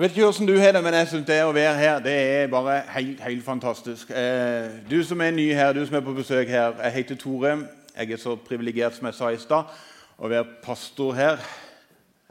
Jeg 0.00 0.08
vet 0.08 0.16
ikke 0.16 0.24
hvordan 0.30 0.46
du 0.48 0.58
har 0.58 0.72
det, 0.72 0.80
men 0.82 0.94
jeg 0.94 1.08
synes 1.08 1.26
det 1.28 1.36
å 1.44 1.52
være 1.52 1.72
her 1.76 1.98
det 2.00 2.12
er 2.12 2.46
bare 2.48 2.78
helt, 2.94 3.18
helt 3.20 3.42
fantastisk. 3.44 4.08
Eh, 4.16 4.78
du 4.88 5.02
som 5.04 5.20
er 5.20 5.34
ny 5.36 5.44
her, 5.52 5.74
du 5.76 5.82
som 5.84 5.98
er 5.98 6.06
på 6.06 6.14
besøk 6.16 6.48
her, 6.48 6.72
jeg 6.86 6.94
heter 6.94 7.18
Tore. 7.20 7.50
Jeg 7.92 8.14
er 8.16 8.22
så 8.22 8.32
privilegert 8.40 8.96
som 8.96 9.10
jeg 9.10 9.18
sa 9.18 9.28
i 9.28 9.36
stad, 9.42 9.74
å 10.16 10.30
være 10.32 10.46
pastor 10.64 11.12
her. 11.18 11.44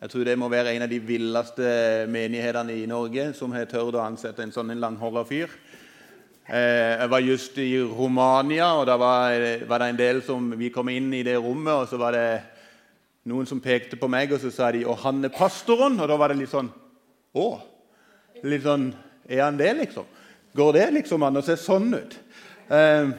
Jeg 0.02 0.10
tror 0.10 0.26
det 0.26 0.36
må 0.42 0.50
være 0.50 0.74
en 0.74 0.88
av 0.88 0.90
de 0.90 0.98
villeste 1.12 1.70
menighetene 2.10 2.74
i 2.74 2.90
Norge 2.90 3.28
som 3.38 3.54
har 3.54 3.70
tørt 3.70 4.02
å 4.02 4.02
ansette 4.02 4.42
en 4.42 4.56
sånn 4.58 4.74
langhåra 4.82 5.22
fyr. 5.30 5.54
Eh, 6.50 6.98
jeg 6.98 7.14
var 7.14 7.26
just 7.28 7.62
i 7.62 7.70
Romania, 7.86 8.74
og 8.82 8.90
da 8.90 8.98
var, 8.98 9.46
var, 9.70 9.78
det 9.78 9.94
en 9.94 10.04
del 10.04 10.26
som 10.26 10.56
Vi 10.58 10.74
kom 10.74 10.90
inn 10.90 11.14
i 11.14 11.22
det 11.22 11.38
rommet, 11.38 11.76
og 11.76 11.88
så 11.94 12.02
var 12.02 12.18
det 12.18 12.28
noen 13.30 13.46
som 13.46 13.62
pekte 13.62 13.94
på 13.94 14.10
meg, 14.10 14.34
og 14.34 14.42
så 14.42 14.50
sa 14.50 14.72
de 14.72 14.88
'Og 14.90 15.04
han 15.06 15.24
er 15.24 15.30
pastoren?' 15.30 16.02
Og 16.02 16.08
da 16.08 16.18
var 16.18 16.34
det 16.34 16.42
litt 16.42 16.58
sånn 16.58 16.74
å! 17.36 17.50
Litt 18.44 18.64
sånn 18.64 18.94
Er 19.30 19.44
han 19.44 19.58
det, 19.60 19.74
liksom? 19.78 20.06
Går 20.56 20.74
det 20.74 20.86
liksom 20.96 21.24
an 21.28 21.38
å 21.38 21.44
se 21.46 21.58
sånn 21.60 21.92
ut? 21.94 22.16
Eh, 22.70 23.10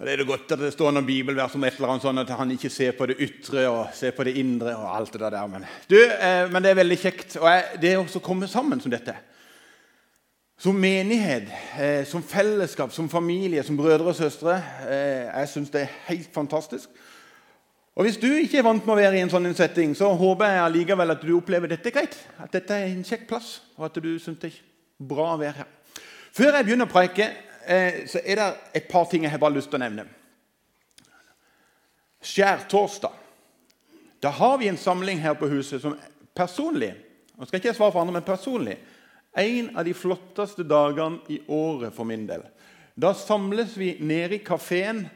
Det 0.00 0.12
er 0.14 0.16
det 0.16 0.26
godt 0.28 0.52
at 0.52 0.60
det 0.60 0.72
står 0.72 0.94
noen 0.96 1.04
bibelvers 1.04 1.54
om 1.54 1.64
et 1.64 1.76
eller 1.76 1.90
annet 1.92 2.04
sånn 2.06 2.20
at 2.22 2.30
han 2.32 2.52
ikke 2.54 2.70
ser 2.72 2.94
på 2.96 3.04
det 3.10 3.18
ytre 3.20 3.66
og 3.68 3.90
ser 3.92 4.14
på 4.16 4.24
det 4.24 4.32
indre. 4.40 4.72
og 4.76 4.86
alt 4.96 5.12
det 5.12 5.20
der. 5.20 5.46
Men, 5.48 5.66
du, 5.88 5.98
eh, 6.00 6.48
men 6.48 6.62
det 6.62 6.70
er 6.70 6.78
veldig 6.80 6.98
kjekt. 6.98 7.36
Og 7.36 7.48
jeg, 7.48 7.80
det 7.80 7.96
å 8.00 8.22
komme 8.24 8.48
sammen 8.48 8.80
som 8.80 8.90
dette 8.90 9.14
Som 10.60 10.76
menighet, 10.76 11.48
eh, 11.78 12.04
som 12.04 12.22
fellesskap, 12.22 12.92
som 12.92 13.08
familie, 13.08 13.62
som 13.62 13.76
brødre 13.76 14.08
og 14.12 14.16
søstre 14.16 14.58
eh, 14.88 15.28
Jeg 15.28 15.48
syns 15.48 15.70
det 15.70 15.82
er 15.82 15.94
helt 16.08 16.32
fantastisk. 16.32 16.88
Og 17.98 18.06
Hvis 18.06 18.16
du 18.16 18.28
ikke 18.30 18.60
er 18.60 18.64
vant 18.64 18.84
med 18.86 18.94
å 18.94 19.00
være 19.00 19.18
i 19.18 19.22
en 19.24 19.32
sånn 19.32 19.50
setting, 19.54 19.94
så 19.98 20.12
håper 20.16 20.52
jeg 20.52 20.62
allikevel 20.64 21.12
at 21.12 21.24
du 21.26 21.32
opplever 21.36 21.72
dette 21.72 21.90
greit. 21.92 22.14
At 22.38 22.52
dette 22.54 22.76
er 22.76 22.88
en 22.88 23.04
kjekk 23.04 23.26
plass, 23.28 23.60
og 23.76 23.88
at 23.88 23.98
du 23.98 24.12
syns 24.22 24.38
det 24.40 24.52
er 24.52 24.60
bra 25.10 25.32
å 25.34 25.40
være 25.40 25.62
her. 25.62 25.70
Før 26.32 26.54
jeg 26.54 26.68
begynner 26.68 26.86
å 26.86 26.92
preike, 26.92 27.26
eh, 27.66 28.06
så 28.06 28.22
er 28.22 28.38
det 28.38 28.48
et 28.78 28.88
par 28.88 29.08
ting 29.10 29.26
jeg 29.26 29.34
har 29.34 29.42
bare 29.42 29.58
lyst 29.58 29.72
til 29.72 29.80
å 29.80 29.82
nevne. 29.82 30.06
Skjærtorsdag. 32.22 33.18
Da 34.22 34.30
har 34.36 34.58
vi 34.60 34.68
en 34.68 34.78
samling 34.78 35.18
her 35.20 35.34
på 35.34 35.48
huset 35.48 35.82
som 35.82 35.96
personlig 36.36 36.94
Nå 37.40 37.46
skal 37.48 37.56
ikke 37.56 37.72
svare 37.72 37.92
for 37.94 38.02
andre, 38.02 38.18
men 38.18 38.24
personlig 38.26 38.74
en 39.40 39.70
av 39.78 39.86
de 39.86 39.94
flotteste 39.96 40.60
dagene 40.68 41.22
i 41.32 41.38
året 41.48 41.94
for 41.96 42.04
min 42.04 42.26
del. 42.28 42.42
Da 43.00 43.14
samles 43.16 43.76
vi 43.80 43.94
nede 44.04 44.36
i 44.36 44.44
kafeen 44.44 45.06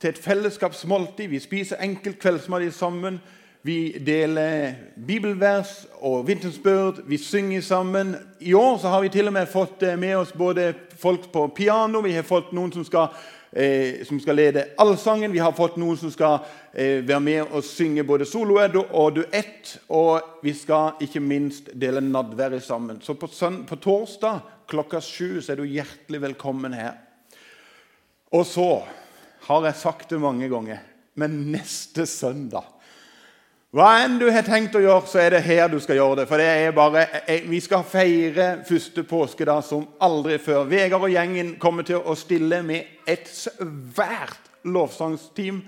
til 0.00 0.08
et 0.08 0.18
fellesskapsmåltid. 0.18 1.28
Vi 1.28 1.38
spiser 1.42 1.82
enkelt 1.82 2.18
kveldsmat 2.18 2.74
sammen. 2.74 3.20
Vi 3.62 3.98
deler 4.06 4.74
bibelvers 5.06 5.86
og 6.00 6.28
vitnesbyrd. 6.28 7.02
Vi 7.06 7.18
synger 7.18 7.60
sammen. 7.60 8.16
I 8.40 8.54
år 8.54 8.76
har 8.86 9.00
vi 9.02 9.08
til 9.08 9.26
og 9.26 9.32
med 9.32 9.50
fått 9.50 9.82
eh, 9.82 9.98
med 9.98 10.16
oss 10.16 10.30
både 10.32 10.74
folk 10.98 11.32
på 11.32 11.48
piano, 11.56 12.00
vi 12.00 12.14
har 12.14 12.22
fått 12.22 12.52
noen 12.54 12.70
som 12.72 12.84
skal, 12.86 13.08
eh, 13.52 14.04
som 14.06 14.20
skal 14.22 14.38
lede 14.38 14.64
allsangen, 14.78 15.32
vi 15.32 15.42
har 15.42 15.52
fått 15.52 15.76
noen 15.76 15.98
som 15.98 16.10
skal 16.14 16.38
eh, 16.72 17.02
være 17.02 17.20
med 17.20 17.50
og 17.50 17.66
synge 17.66 18.06
både 18.06 18.26
soloed 18.26 18.78
og 18.78 19.18
duett. 19.18 19.74
Og 19.90 20.38
vi 20.42 20.54
skal 20.54 21.02
ikke 21.02 21.20
minst 21.20 21.72
dele 21.74 22.00
nadværet 22.00 22.62
sammen. 22.62 23.02
Så 23.02 23.18
på, 23.18 23.26
på 23.66 23.76
torsdag 23.82 24.40
klokka 24.70 25.02
sju 25.02 25.42
er 25.42 25.58
du 25.58 25.66
hjertelig 25.66 26.22
velkommen 26.22 26.78
her. 26.78 26.94
Og 28.30 28.46
så 28.46 28.70
har 29.48 29.64
jeg 29.64 29.80
sagt 29.80 30.10
det 30.12 30.20
mange 30.20 30.48
ganger. 30.50 30.82
Men 31.18 31.40
neste 31.52 32.06
søndag 32.06 32.74
Hva 33.74 33.98
enn 34.00 34.14
du 34.16 34.30
har 34.32 34.46
tenkt 34.46 34.76
å 34.78 34.80
gjøre, 34.80 35.04
så 35.10 35.18
er 35.20 35.34
det 35.34 35.42
her 35.44 35.66
du 35.68 35.76
skal 35.80 35.98
gjøre 35.98 36.22
det. 36.22 36.28
For 36.30 36.40
det 36.40 36.74
bare, 36.76 37.02
Vi 37.48 37.60
skal 37.60 37.84
feire 37.84 38.46
første 38.68 39.04
påskedag 39.04 39.64
som 39.64 39.84
aldri 40.00 40.38
før. 40.40 40.64
Vegard 40.70 41.04
og 41.04 41.12
gjengen 41.12 41.56
kommer 41.60 41.84
til 41.84 42.00
å 42.00 42.16
stille 42.16 42.62
med 42.64 43.04
et 43.06 43.28
svært 43.28 44.48
lovsangsteam. 44.64 45.60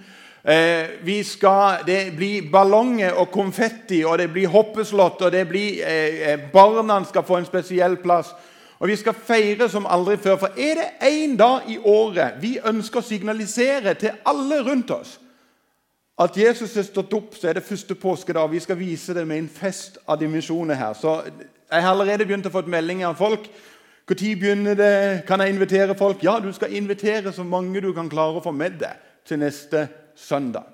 Eh, 0.43 1.21
skal, 1.25 1.85
det 1.85 2.15
blir 2.17 2.49
ballonger 2.49 3.19
og 3.21 3.29
konfetti, 3.31 4.01
og 4.05 4.17
det 4.19 4.31
blir 4.33 4.49
hoppeslott, 4.49 5.21
og 5.21 5.33
det 5.33 5.45
blir, 5.49 5.85
eh, 5.85 6.41
barna 6.53 7.05
skal 7.05 7.23
få 7.23 7.37
en 7.37 7.45
spesiell 7.45 7.97
plass. 7.97 8.33
Og 8.81 8.89
vi 8.89 8.97
skal 8.97 9.15
feire 9.15 9.69
som 9.69 9.87
aldri 9.89 10.17
før. 10.17 10.39
For 10.41 10.57
er 10.57 10.79
det 10.81 11.09
én 11.09 11.37
dag 11.37 11.69
i 11.69 11.79
året 11.79 12.41
vi 12.41 12.59
ønsker 12.65 13.03
å 13.03 13.05
signalisere 13.05 13.95
til 13.95 14.17
alle 14.25 14.63
rundt 14.65 14.91
oss 14.97 15.19
at 16.21 16.37
Jesus 16.37 16.75
er 16.77 16.85
stått 16.85 17.15
opp, 17.17 17.33
så 17.37 17.49
er 17.49 17.57
det 17.57 17.65
første 17.65 17.95
påskedag. 17.97 18.51
Vi 18.53 18.61
skal 18.61 18.77
vise 18.77 19.15
det 19.17 19.23
med 19.29 19.39
en 19.41 19.49
fest 19.49 19.97
av 20.05 20.19
dimensjoner 20.21 20.77
her. 20.77 20.93
Så 20.93 21.23
Jeg 21.71 21.83
har 21.83 21.91
allerede 21.95 22.27
begynt 22.27 22.47
å 22.47 22.53
få 22.53 22.63
meldinger 22.67 23.09
av 23.09 23.17
folk. 23.17 23.47
Når 24.11 24.17
begynner 24.41 24.75
det? 24.75 25.23
Kan 25.27 25.41
jeg 25.41 25.55
invitere 25.55 25.95
folk? 25.95 26.25
Ja, 26.25 26.41
du 26.41 26.53
skal 26.53 26.75
invitere 26.75 27.33
så 27.33 27.45
mange 27.45 27.81
du 27.81 27.93
kan 27.93 28.11
klare 28.11 28.41
å 28.41 28.43
få 28.43 28.51
med 28.53 28.81
deg 28.81 28.99
til 29.25 29.39
neste 29.39 29.89
søndag. 30.17 30.67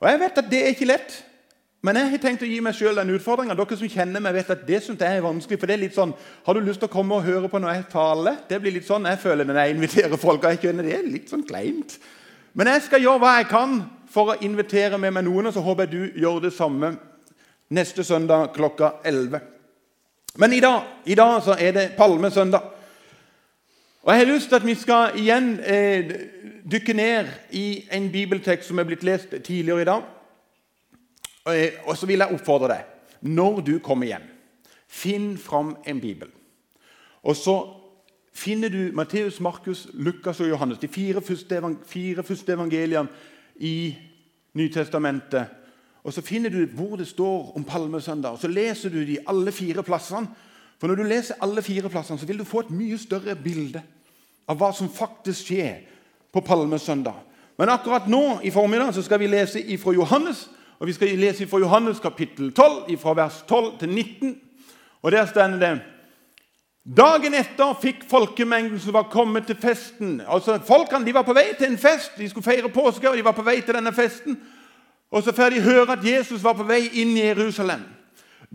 Og 0.00 0.08
Jeg 0.08 0.20
vet 0.20 0.38
at 0.38 0.50
det 0.50 0.62
er 0.62 0.74
ikke 0.76 0.90
lett. 0.92 1.24
Men 1.82 1.94
jeg 1.94 2.10
har 2.10 2.20
tenkt 2.22 2.42
å 2.42 2.48
gi 2.48 2.58
meg 2.62 2.74
sjøl 2.74 2.96
den 2.98 3.12
utfordringa. 3.14 3.54
Dere 3.54 3.76
som 3.78 3.90
kjenner 3.90 4.22
meg, 4.22 4.34
vet 4.34 4.50
at 4.50 4.64
det 4.66 4.80
synes 4.82 5.02
jeg 5.04 5.18
er 5.18 5.22
vanskelig. 5.22 5.58
for 5.60 5.70
det 5.70 5.76
er 5.76 5.84
litt 5.84 5.94
sånn, 5.94 6.14
Har 6.46 6.54
du 6.54 6.60
lyst 6.60 6.80
til 6.80 6.88
å 6.88 6.92
komme 6.92 7.14
og 7.14 7.22
høre 7.22 7.48
på 7.48 7.58
når 7.58 7.74
jeg 7.74 7.84
taler? 7.92 8.36
Det 8.48 8.60
blir 8.60 8.72
litt 8.72 8.86
sånn 8.86 9.06
jeg 9.06 9.18
føler 9.18 9.44
når 9.44 9.54
jeg 9.54 9.74
inviterer 9.74 10.16
folk. 10.16 10.44
og 10.44 10.50
jeg 10.50 10.58
kjenner 10.58 10.82
Det 10.82 10.98
er 10.98 11.06
litt 11.06 11.30
sånn 11.30 11.46
kleint. 11.46 11.98
Men 12.54 12.66
jeg 12.66 12.82
skal 12.82 13.00
gjøre 13.00 13.18
hva 13.18 13.36
jeg 13.38 13.48
kan 13.48 13.84
for 14.10 14.32
å 14.32 14.40
invitere 14.42 14.98
med 14.98 15.12
meg 15.12 15.24
noen, 15.24 15.46
og 15.46 15.54
så 15.54 15.62
håper 15.62 15.86
jeg 15.86 15.92
du 15.92 16.20
gjør 16.20 16.40
det 16.42 16.52
samme 16.52 16.96
neste 17.70 18.02
søndag 18.04 18.54
klokka 18.54 18.92
11. 19.04 19.40
Men 20.36 20.52
i 20.52 20.60
dag, 20.60 20.82
i 21.06 21.14
dag 21.14 21.42
så 21.42 21.54
er 21.58 21.72
det 21.72 21.92
palmesøndag. 21.96 22.62
Og 24.02 24.12
Jeg 24.12 24.18
har 24.18 24.32
lyst 24.32 24.48
til 24.48 24.56
at 24.56 24.66
vi 24.66 24.74
skal 24.74 25.10
igjen 25.14 25.60
eh, 25.60 26.10
dykke 26.70 26.92
ned 26.92 27.26
i 27.50 27.86
en 27.92 28.10
bibeltekst 28.10 28.68
som 28.68 28.78
er 28.78 28.84
blitt 28.84 29.04
lest 29.04 29.28
tidligere 29.44 29.82
i 29.82 29.84
dag. 29.84 30.02
Og 31.48 31.96
så 31.96 32.06
vil 32.06 32.22
jeg 32.22 32.34
oppfordre 32.34 32.74
deg 32.74 32.94
når 33.28 33.60
du 33.66 33.72
kommer 33.82 34.06
hjem, 34.06 34.26
finn 34.86 35.32
fram 35.40 35.72
en 35.86 36.00
bibel. 36.00 36.28
Og 37.26 37.36
så 37.36 37.56
finner 38.38 38.70
du 38.70 38.92
Matteus, 38.94 39.40
Markus, 39.40 39.88
Lukas 39.92 40.40
og 40.40 40.48
Johannes, 40.48 40.78
de 40.78 40.88
fire 40.88 41.22
første, 41.22 41.62
fire 41.86 42.22
første 42.22 42.52
evangeliene 42.52 43.08
i 43.56 43.96
Nytestamentet. 44.54 45.50
Og 46.04 46.12
Så 46.12 46.22
finner 46.22 46.50
du 46.50 46.66
hvor 46.66 46.96
det 46.96 47.08
står 47.08 47.52
om 47.56 47.64
palmesøndag, 47.64 48.30
og 48.30 48.38
så 48.38 48.48
leser 48.48 48.88
du 48.90 49.02
de 49.04 49.18
alle 49.26 49.52
fire 49.52 49.82
plassene. 49.82 50.28
For 50.78 50.88
Når 50.88 50.94
du 50.94 51.02
leser 51.02 51.34
alle 51.42 51.62
fire 51.62 51.88
plassene, 51.88 52.18
så 52.18 52.26
vil 52.26 52.38
du 52.38 52.44
få 52.44 52.60
et 52.60 52.70
mye 52.70 52.98
større 52.98 53.34
bilde 53.36 53.82
av 54.48 54.56
hva 54.56 54.70
som 54.72 54.88
faktisk 54.88 55.50
skjer 55.50 55.82
på 56.32 56.40
palmesøndag. 56.40 57.18
Men 57.58 57.68
akkurat 57.68 58.06
nå 58.08 58.38
i 58.42 58.50
formiddag 58.50 58.94
så 58.94 59.02
skal 59.02 59.18
vi 59.20 59.26
lese 59.26 59.60
ifra 59.60 59.92
Johannes 59.92 60.46
og 60.78 60.86
Vi 60.86 60.92
skal 60.92 61.18
lese 61.18 61.46
fra 61.46 61.58
Johannes 61.58 62.00
kapittel 62.00 62.52
12, 62.52 62.98
fra 62.98 63.14
vers 63.14 63.44
12 63.48 63.78
til 63.78 63.88
19. 63.88 64.40
Og 65.02 65.12
Der 65.12 65.26
står 65.26 65.46
det 65.46 65.80
Dagen 66.96 67.34
etter 67.34 67.74
fikk 67.82 68.04
folkemengden 68.08 68.80
som 68.80 68.94
var 68.96 69.10
kommet 69.12 69.44
til 69.46 69.56
festen 69.60 70.22
altså 70.24 70.58
Folkene 70.64 71.04
de 71.04 71.12
var 71.12 71.26
på 71.26 71.34
vei 71.36 71.50
til 71.58 71.66
en 71.68 71.78
fest. 71.78 72.14
De 72.16 72.28
skulle 72.28 72.44
feire 72.44 72.68
påske, 72.68 73.10
og 73.10 73.16
de 73.16 73.24
var 73.24 73.36
på 73.36 73.44
vei 73.44 73.60
til 73.60 73.74
denne 73.74 73.92
festen. 73.92 74.38
Og 75.10 75.22
Så 75.22 75.32
får 75.32 75.50
de 75.50 75.60
høre 75.60 75.92
at 75.92 76.04
Jesus 76.04 76.44
var 76.44 76.52
på 76.52 76.64
vei 76.64 76.88
inn 76.92 77.16
i 77.16 77.26
Jerusalem. 77.26 77.82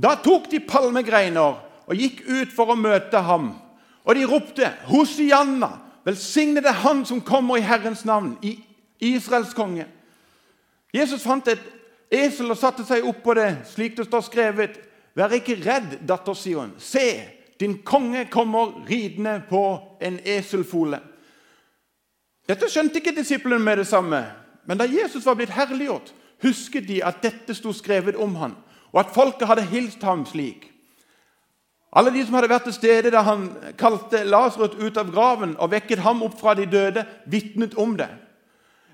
Da 0.02 0.16
tok 0.16 0.50
de 0.52 0.60
palmegreiner 0.60 1.60
og 1.86 1.96
gikk 1.96 2.24
ut 2.26 2.56
for 2.56 2.74
å 2.74 2.76
møte 2.80 3.20
ham. 3.22 3.54
Og 4.06 4.16
de 4.16 4.26
ropte, 4.26 4.74
'Hosianna! 4.86 5.70
Velsignede 6.06 6.72
Han 6.72 7.06
som 7.06 7.22
kommer 7.22 7.58
i 7.58 7.62
Herrens 7.62 8.06
navn, 8.06 8.38
i 8.42 8.60
Israels 9.00 9.54
konge.' 9.54 9.86
Jesus 10.94 11.24
fant 11.24 11.48
et 11.48 11.62
esel 12.14 12.54
og 12.54 12.60
satte 12.60 12.86
seg 12.88 13.06
opp 13.10 13.24
på 13.26 13.36
det, 13.38 13.50
slik 13.74 13.98
det 13.98 14.08
står 14.08 14.26
skrevet. 14.28 14.78
Vær 15.18 15.34
ikke 15.36 15.60
redd, 15.62 16.00
datter 16.08 16.38
Sion. 16.38 16.74
Se, 16.82 17.08
din 17.60 17.80
konge 17.86 18.26
kommer 18.34 18.74
ridende 18.90 19.40
på 19.50 19.64
en 20.02 20.20
eselfole. 20.26 21.00
Dette 22.50 22.68
skjønte 22.70 23.00
ikke 23.00 23.16
disiplene 23.16 23.62
med 23.64 23.82
det 23.82 23.88
samme. 23.88 24.24
Men 24.66 24.80
da 24.80 24.88
Jesus 24.90 25.26
var 25.26 25.38
blitt 25.40 25.54
herliggjort, 25.54 26.12
husket 26.44 26.88
de 26.88 27.00
at 27.04 27.22
dette 27.24 27.56
sto 27.56 27.72
skrevet 27.76 28.20
om 28.20 28.36
ham, 28.36 28.56
og 28.92 29.00
at 29.04 29.14
folket 29.16 29.48
hadde 29.48 29.68
hilst 29.72 30.04
ham 30.04 30.26
slik. 30.28 30.70
Alle 31.94 32.10
de 32.14 32.24
som 32.26 32.36
hadde 32.38 32.50
vært 32.50 32.66
til 32.68 32.76
stede 32.76 33.12
da 33.14 33.22
han 33.28 33.48
kalte 33.78 34.24
Lasarus 34.26 34.80
ut 34.82 34.98
av 34.98 35.12
graven 35.14 35.54
og 35.62 35.72
vekket 35.76 36.02
ham 36.02 36.24
opp 36.26 36.40
fra 36.40 36.56
de 36.58 36.66
døde, 36.66 37.06
vitnet 37.30 37.78
om 37.78 37.94
det. 38.00 38.10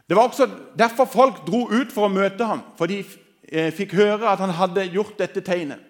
Det 0.10 0.16
var 0.18 0.28
også 0.28 0.50
derfor 0.78 1.06
folk 1.06 1.44
dro 1.48 1.68
ut 1.70 1.92
for 1.94 2.08
å 2.08 2.14
møte 2.14 2.46
ham, 2.46 2.64
for 2.78 2.90
de 2.90 3.04
eh, 3.52 3.70
fikk 3.76 3.94
høre 3.94 4.26
at 4.32 4.42
han 4.42 4.56
hadde 4.58 4.88
gjort 4.90 5.20
dette 5.20 5.44
tegnet. 5.46 5.84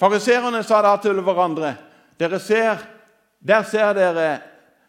Fariserene 0.00 0.62
sa 0.64 0.80
da 0.82 0.94
til 0.98 1.20
hverandre 1.22 1.76
dere 2.20 2.40
ser, 2.40 2.90
Der 3.44 3.62
ser 3.62 3.92
dere 3.92 4.38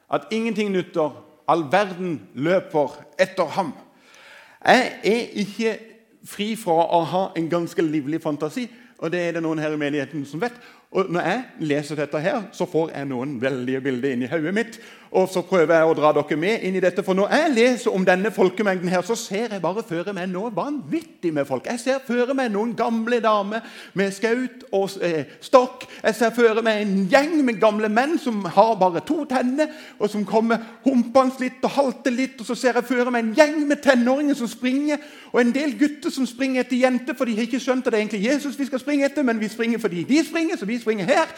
at 0.08 0.28
ingenting 0.32 0.72
nytter. 0.72 1.12
All 1.48 1.66
verden 1.72 2.22
løper 2.34 2.94
etter 3.20 3.46
ham. 3.46 3.74
Jeg 4.66 4.94
er 5.04 5.34
ikke 5.42 5.74
fri 6.26 6.56
fra 6.56 6.86
å 6.96 7.02
ha 7.04 7.24
en 7.36 7.50
ganske 7.52 7.84
livlig 7.84 8.22
fantasi. 8.24 8.70
Og 9.04 9.12
det 9.12 9.20
er 9.20 9.36
det 9.36 9.44
noen 9.44 9.60
her 9.60 9.76
i 9.76 9.80
menigheten 9.80 10.24
som 10.26 10.40
vet. 10.42 10.56
Og 10.96 11.10
når 11.12 11.28
jeg 11.28 11.68
leser 11.68 12.00
dette, 12.00 12.20
her, 12.24 12.46
så 12.56 12.66
får 12.66 12.94
jeg 12.96 13.10
noen 13.10 13.36
veldige 13.42 13.82
bilder 13.84 14.16
inn 14.16 14.24
i 14.24 14.30
hodet 14.32 14.54
mitt. 14.56 14.80
Og 15.16 15.30
så 15.32 15.46
prøver 15.48 15.78
jeg 15.78 15.88
å 15.88 15.94
dra 15.96 16.10
dere 16.12 16.36
med 16.36 16.64
inn 16.68 16.76
i 16.76 16.82
dette. 16.84 17.04
For 17.06 17.16
når 17.16 17.32
jeg 17.32 17.52
leser 17.54 17.94
om 17.96 18.04
denne 18.04 18.34
folkemengden, 18.36 18.90
her, 18.92 19.04
så 19.08 19.16
ser 19.16 19.54
jeg 19.54 19.62
bare 19.64 19.84
føre 19.88 20.12
meg 20.16 20.28
noe 20.28 20.50
vanvittig 20.52 21.32
med 21.34 21.48
folk. 21.48 21.70
Jeg 21.72 21.80
ser 21.80 22.02
føre 22.04 22.36
meg 22.36 22.50
noen 22.52 22.74
gamle 22.76 23.22
damer 23.24 23.64
med 23.96 24.12
skaut 24.12 24.66
og 24.76 24.98
eh, 25.06 25.30
stokk. 25.46 25.86
Jeg 26.02 26.18
ser 26.18 26.36
føre 26.36 26.66
meg 26.66 26.82
en 26.84 27.06
gjeng 27.12 27.38
med 27.48 27.62
gamle 27.64 27.88
menn 27.88 28.18
som 28.20 28.44
har 28.58 28.74
bare 28.82 29.06
to 29.08 29.22
tenner, 29.30 29.72
og 30.00 30.12
som 30.12 30.26
kommer 30.28 30.60
humpende 30.84 31.46
litt 31.46 31.64
og 31.64 31.78
halter 31.78 32.12
litt. 32.12 32.36
Og 32.44 32.50
så 32.52 32.60
ser 32.60 32.76
jeg 32.82 32.90
føre 32.92 33.16
meg 33.16 33.24
en 33.24 33.32
gjeng 33.40 33.64
med 33.70 33.80
tenåringer 33.88 34.36
som 34.42 34.52
springer, 34.52 35.00
og 35.32 35.40
en 35.46 35.56
del 35.56 35.78
gutter 35.80 36.12
som 36.12 36.28
springer 36.28 36.66
etter 36.66 36.84
jenter, 36.84 37.16
for 37.16 37.24
de 37.24 37.38
har 37.40 37.48
ikke 37.48 37.64
skjønt 37.64 37.88
at 37.88 37.94
det 37.94 38.02
er 38.02 38.04
egentlig 38.04 38.26
Jesus 38.28 38.60
vi 38.60 38.68
skal 38.68 38.84
springe 38.84 39.08
etter, 39.08 39.24
men 39.24 39.40
vi 39.40 39.48
springer 39.52 39.80
fordi 39.80 40.04
de 40.12 40.20
springer, 40.28 40.60
så 40.60 40.68
vi 40.68 40.82
springer 40.84 41.08
her. 41.08 41.32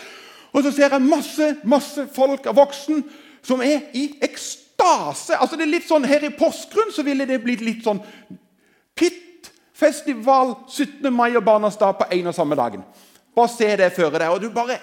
Og 0.56 0.66
så 0.66 0.74
ser 0.74 0.90
jeg 0.90 1.06
masse, 1.06 1.54
masse 1.68 2.10
folk 2.16 2.50
av 2.50 2.58
voksen 2.58 3.04
som 3.48 3.62
er 3.64 3.88
i 3.96 4.10
ekstase. 4.24 5.38
Altså 5.38 5.56
det 5.56 5.68
er 5.68 5.74
litt 5.78 5.88
sånn 5.88 6.06
Her 6.08 6.26
i 6.28 6.34
Porsgrunn 6.36 6.92
så 6.96 7.06
ville 7.08 7.28
det 7.30 7.40
blitt 7.44 7.64
litt 7.64 7.86
sånn 7.86 8.02
Pitt-festival 8.98 10.56
17. 10.68 11.08
mai 11.14 11.32
og 11.38 11.46
Barnas 11.46 11.78
på 11.80 12.10
en 12.12 12.32
og 12.32 12.36
samme 12.36 12.58
dagen. 12.60 12.84
Bare 13.38 13.54
se 13.54 13.70
det 13.80 13.94
føre 13.96 14.20
deg. 14.20 14.34
Og 14.34 14.42
du 14.42 14.50
bare 14.54 14.80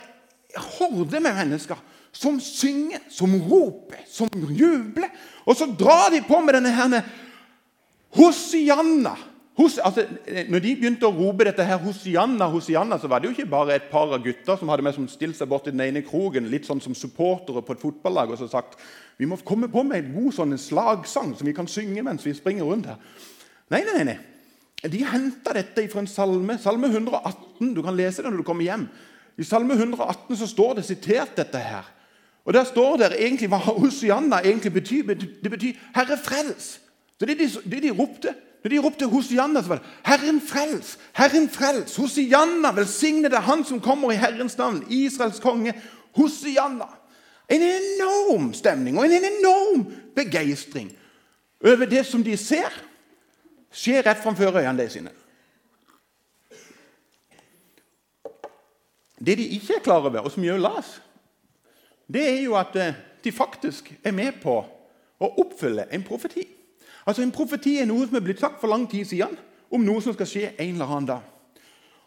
horder 0.78 1.20
med 1.20 1.34
mennesker 1.34 1.80
som 2.14 2.38
synger, 2.40 3.02
som 3.10 3.34
roper, 3.50 4.04
som 4.06 4.30
jubler. 4.54 5.10
Og 5.44 5.58
så 5.58 5.66
drar 5.66 6.12
de 6.14 6.22
på 6.24 6.38
med 6.40 6.54
denne 6.54 6.72
her 6.72 7.00
Hosianna. 8.14 9.16
Hos, 9.54 9.78
altså, 9.78 10.02
når 10.50 10.62
de 10.64 10.72
begynte 10.74 11.06
å 11.06 11.14
rope 11.14 11.44
dette 11.46 11.62
her 11.62 11.78
Hosianna, 11.78 12.48
Hosianna, 12.50 12.98
så 12.98 13.06
var 13.06 13.22
det 13.22 13.28
jo 13.28 13.34
ikke 13.36 13.52
bare 13.52 13.76
et 13.76 13.86
par 13.90 14.10
av 14.10 14.22
gutter 14.24 14.58
som 14.58 14.70
hadde 14.72 14.82
med 14.82 14.96
som 14.96 15.06
stilt 15.10 15.38
seg 15.38 15.46
bort 15.50 15.68
i 15.70 15.74
den 15.74 15.84
ene 15.84 16.02
krogen, 16.02 16.48
litt 16.50 16.66
sånn 16.66 16.82
som 16.82 16.96
supportere 16.98 17.62
på 17.62 17.76
et 17.76 17.84
fotballag, 17.84 18.32
og 18.34 18.40
så 18.40 18.48
sagt 18.50 18.74
vi 19.14 19.28
må 19.30 19.38
komme 19.46 19.68
på 19.70 19.84
med 19.86 20.00
en 20.00 20.14
god 20.16 20.34
sånn 20.34 20.56
slagsang 20.58 21.36
som 21.38 21.46
vi 21.46 21.54
kan 21.54 21.70
synge 21.70 22.02
mens 22.02 22.26
vi 22.26 22.34
springer 22.34 22.66
rundt 22.66 22.88
her. 22.90 22.98
Nei, 23.70 23.84
nei, 23.86 24.02
nei. 24.10 24.16
De 24.90 25.04
henta 25.06 25.54
dette 25.56 25.86
fra 25.88 26.02
en 26.02 26.10
salme, 26.10 26.56
salme 26.60 26.90
118. 26.90 27.70
Du 27.76 27.80
kan 27.84 27.94
lese 27.96 28.24
det 28.24 28.32
når 28.32 28.42
du 28.42 28.46
kommer 28.48 28.66
hjem. 28.66 28.88
I 29.38 29.46
salme 29.46 29.76
118 29.78 30.34
så 30.40 30.48
står 30.50 30.80
det 30.80 30.86
sitert 30.88 31.38
dette 31.38 31.62
her. 31.62 31.86
Og 32.44 32.52
Der 32.52 32.66
står 32.68 32.98
det 33.00 33.12
egentlig 33.14 33.48
hva 33.54 33.62
Hosianna 33.62 34.42
egentlig 34.42 34.74
betyr. 34.74 35.14
Det 35.14 35.50
betyr 35.50 35.78
'Herre, 35.94 36.18
frels'. 36.18 36.80
Så 37.18 37.26
det 37.26 37.38
de, 37.38 37.46
det 37.70 37.82
de 37.82 37.94
ropte 37.94 38.34
når 38.64 38.70
de 38.70 38.78
ropte 38.80 39.06
Hosianna, 39.06 39.62
så 39.62 39.68
var 39.68 39.76
det 39.76 39.86
'Herren 40.04 40.40
frels! 40.40 40.98
Herren 41.12 41.48
frels! 41.48 41.96
Hosianna! 41.96 42.72
Velsignede 42.72 43.36
Han 43.36 43.64
som 43.64 43.80
kommer 43.80 44.12
i 44.12 44.16
Herrens 44.16 44.58
navn! 44.58 44.86
Israels 44.90 45.40
konge! 45.40 45.74
Hosianna!' 46.16 46.96
En 47.48 47.62
enorm 47.62 48.54
stemning 48.54 48.98
og 48.98 49.04
en 49.04 49.12
enorm 49.12 49.92
begeistring 50.16 50.96
over 51.64 51.84
det 51.84 52.06
som 52.06 52.24
de 52.24 52.36
ser 52.36 52.72
skjer 53.72 54.02
rett 54.06 54.22
framfor 54.22 54.56
øynene 54.56 54.88
sine. 54.90 55.10
Det 59.26 59.38
de 59.38 59.48
ikke 59.48 59.74
er 59.76 59.84
klar 59.84 60.00
over, 60.00 60.18
og 60.18 60.32
som 60.32 60.42
gjør 60.42 60.56
las, 60.56 61.02
det 62.12 62.28
er 62.28 62.42
jo 62.42 62.56
at 62.56 62.76
eh, 62.76 62.94
de 63.24 63.32
faktisk 63.32 63.92
er 64.04 64.12
med 64.12 64.40
på 64.42 64.56
å 65.20 65.30
oppfylle 65.40 65.86
en 65.92 66.02
profeti. 66.04 66.48
Altså 67.06 67.22
En 67.22 67.32
profeti 67.32 67.78
er 67.78 67.88
noe 67.88 68.06
som 68.06 68.16
er 68.16 68.24
blitt 68.24 68.40
sagt 68.40 68.60
for 68.60 68.72
lang 68.72 68.86
tid 68.90 69.04
siden, 69.04 69.36
om 69.70 69.84
noe 69.84 70.02
som 70.02 70.14
skal 70.14 70.28
skje 70.28 70.50
en 70.52 70.74
eller 70.74 70.90
annen 70.90 71.08
dag. 71.08 71.22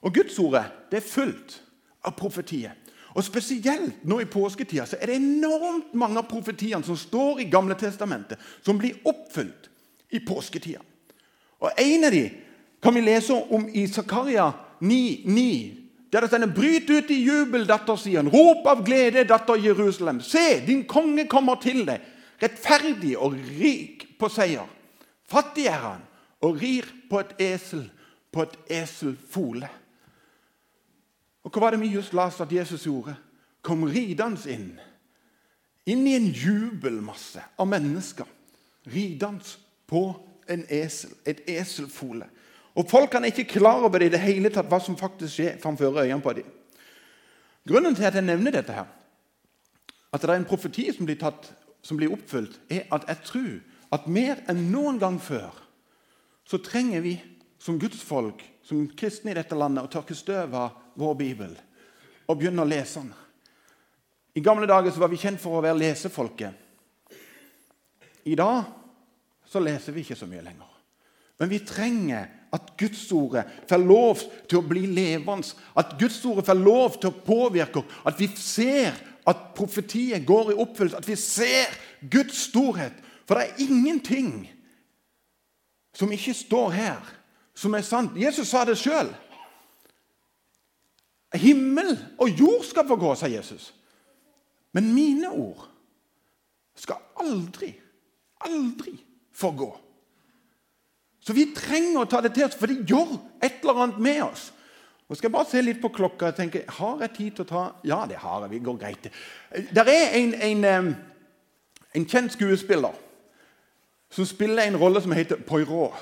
Og 0.01 0.13
Gudsordet 0.13 0.65
det 0.91 1.01
er 1.01 1.09
fullt 1.09 1.61
av 2.05 2.15
profetier. 2.17 2.75
Og 3.17 3.23
Spesielt 3.25 4.03
nå 4.05 4.19
i 4.21 4.29
påsketida 4.29 4.85
så 4.85 4.99
er 5.01 5.09
det 5.09 5.17
enormt 5.17 5.93
mange 5.97 6.21
av 6.21 6.29
profetiene 6.29 6.85
som 6.85 6.97
står 6.97 7.41
i 7.41 7.49
Gamle 7.49 7.77
testamentet, 7.79 8.37
som 8.61 8.77
blir 8.77 8.99
oppfylt 9.09 9.69
i 10.13 10.21
påsketida. 10.21 10.83
Og 11.59 11.71
En 11.77 12.03
av 12.03 12.13
dem 12.13 12.29
kan 12.83 12.93
vi 12.93 13.01
lese 13.01 13.33
om 13.33 13.65
i 13.73 13.87
Zakaria 13.87 14.51
9,9. 14.81 15.87
Der 16.13 16.21
det 16.21 16.29
stender 16.29 16.47
'Bryt 16.47 16.89
ut 16.89 17.09
i 17.09 17.23
jubel, 17.23 17.67
datter 17.67 17.95
Sion. 17.95 18.29
Rop 18.29 18.67
av 18.67 18.85
glede, 18.85 19.23
datter 19.23 19.55
Jerusalem.' 19.55 20.21
Se, 20.21 20.65
din 20.67 20.85
konge 20.85 21.27
kommer 21.27 21.55
til 21.55 21.85
deg, 21.85 21.99
rettferdig 22.41 23.17
og 23.17 23.35
rik 23.59 24.17
på 24.19 24.29
seier. 24.29 24.76
Fattig 25.27 25.67
er 25.67 25.81
han 25.83 26.03
og 26.45 26.59
rir 26.61 26.87
på 27.09 27.19
et 27.19 27.33
esel, 27.41 27.87
på 28.31 28.45
et 28.45 28.57
eselfole. 28.79 29.69
Og 31.43 31.51
Hva 31.51 31.63
var 31.63 31.75
det 31.75 31.81
vi 31.81 31.93
just 31.95 32.15
leste 32.15 32.43
at 32.43 32.51
Jesus 32.51 32.85
gjorde? 32.87 33.15
Kom 33.63 33.83
ridende 33.87 34.51
inn. 34.51 34.71
Inn 35.87 36.03
i 36.07 36.15
en 36.17 36.27
jubelmasse 36.31 37.43
av 37.57 37.67
mennesker. 37.71 38.27
Ridende 38.91 39.55
på 39.87 40.03
en 40.47 40.65
esel, 40.71 41.11
et 41.25 41.41
eselfole. 41.47 42.27
Og 42.77 42.85
Folkene 42.89 43.27
er 43.27 43.33
ikke 43.33 43.57
klar 43.57 43.83
over 43.87 43.99
det 43.99 44.11
i 44.11 44.13
det 44.13 44.21
hele 44.21 44.51
tatt, 44.53 44.67
hva 44.69 44.79
som 44.83 44.97
faktisk 44.99 45.33
skjer 45.33 45.57
framfor 45.63 45.97
øynene 45.97 46.21
på 46.23 46.35
dem. 46.37 46.51
Grunnen 47.67 47.95
til 47.95 48.07
at 48.07 48.15
jeg 48.15 48.23
nevner 48.27 48.53
dette, 48.53 48.73
her, 48.75 48.85
at 50.13 50.21
det 50.21 50.29
er 50.29 50.39
en 50.39 50.47
profeti 50.47 50.85
som 50.95 51.07
blir, 51.07 51.17
tatt, 51.19 51.49
som 51.83 51.97
blir 51.99 52.13
oppfylt, 52.13 52.59
er 52.69 52.85
at 52.95 53.07
jeg 53.09 53.23
tror 53.27 53.49
at 53.93 54.07
mer 54.11 54.41
enn 54.51 54.67
noen 54.71 54.99
gang 54.99 55.19
før 55.21 55.53
så 56.47 56.59
trenger 56.63 57.03
vi 57.03 57.15
som 57.59 57.79
gudsfolk, 57.79 58.43
som 58.63 58.87
kristne 58.99 59.31
i 59.31 59.37
dette 59.37 59.55
landet, 59.55 59.83
å 59.83 59.91
tørke 59.91 60.15
støv 60.15 60.55
av 60.55 60.75
vår 60.99 61.15
bibel 61.19 61.55
og 62.27 62.39
begynne 62.39 62.63
å 62.63 62.67
lese 62.67 63.01
den. 63.01 63.13
I 64.37 64.43
gamle 64.43 64.67
dager 64.69 64.91
så 64.93 65.01
var 65.01 65.11
vi 65.11 65.19
kjent 65.19 65.41
for 65.41 65.57
å 65.57 65.63
være 65.63 65.79
lesefolket. 65.79 66.51
I 68.27 68.35
dag 68.37 68.67
så 69.47 69.61
leser 69.63 69.95
vi 69.95 70.03
ikke 70.03 70.17
så 70.19 70.27
mye 70.29 70.43
lenger. 70.45 70.73
Men 71.39 71.49
vi 71.49 71.61
trenger 71.65 72.27
at 72.53 72.71
Gudsordet 72.79 73.45
får 73.69 73.81
lov 73.83 74.21
til 74.49 74.59
å 74.59 74.65
bli 74.65 74.85
levende. 74.89 75.55
At 75.77 75.95
Gudsordet 75.99 76.45
får 76.47 76.59
lov 76.59 76.97
til 76.97 77.11
å 77.11 77.19
påvirke 77.25 77.81
oss. 77.81 77.97
At 78.09 78.19
vi 78.19 78.29
ser 78.35 78.97
at 79.27 79.51
profetiet 79.57 80.25
går 80.27 80.53
i 80.53 80.59
oppfyllelse. 80.63 81.01
At 81.01 81.09
vi 81.09 81.17
ser 81.19 81.75
Guds 82.01 82.47
storhet. 82.49 82.95
For 83.27 83.35
det 83.35 83.43
er 83.43 83.63
ingenting 83.67 84.47
som 85.97 86.11
ikke 86.11 86.33
står 86.33 86.69
her, 86.71 87.07
som 87.57 87.73
er 87.73 87.83
sant. 87.83 88.15
Jesus 88.15 88.47
sa 88.47 88.63
det 88.65 88.77
sjøl. 88.79 89.09
Himmel 91.35 91.91
og 92.21 92.29
jord 92.31 92.63
skal 92.63 92.87
få 92.87 92.95
gå, 92.95 93.15
sa 93.15 93.27
Jesus. 93.27 93.73
Men 94.71 94.93
mine 94.93 95.31
ord 95.33 95.65
skal 96.77 97.01
aldri, 97.19 97.73
aldri 98.45 98.93
få 99.35 99.51
gå. 99.57 99.71
Så 101.19 101.33
vi 101.35 101.49
trenger 101.55 102.05
å 102.05 102.07
ta 102.07 102.21
det 102.23 102.31
til 102.37 102.45
oss, 102.45 102.55
for 102.55 102.71
det 102.71 102.85
gjør 102.87 103.17
et 103.43 103.57
eller 103.59 103.81
annet 103.83 103.99
med 103.99 104.21
oss. 104.29 104.45
Og 105.07 105.17
skal 105.17 105.27
jeg 105.27 105.35
bare 105.35 105.49
se 105.49 105.63
litt 105.63 105.81
på 105.81 105.91
klokka 105.95 106.29
og 106.29 106.37
tenke 106.37 106.61
har 106.77 107.03
jeg 107.03 107.15
tid 107.15 107.35
til 107.35 107.45
å 107.45 107.49
ta 107.49 107.63
Ja, 107.87 107.99
det 108.07 108.19
har 108.21 108.45
jeg. 108.45 108.53
Vi 108.53 108.63
går 108.63 108.79
greit. 108.79 109.09
Det 109.51 109.83
er 109.83 110.15
en, 110.19 110.33
en, 110.47 110.95
en 111.95 112.07
kjent 112.07 112.35
skuespiller 112.35 112.95
som 114.09 114.25
spiller 114.25 114.63
en 114.63 114.77
rolle 114.77 115.01
som 115.01 115.11
heter 115.11 115.35
Poirot. 115.47 115.93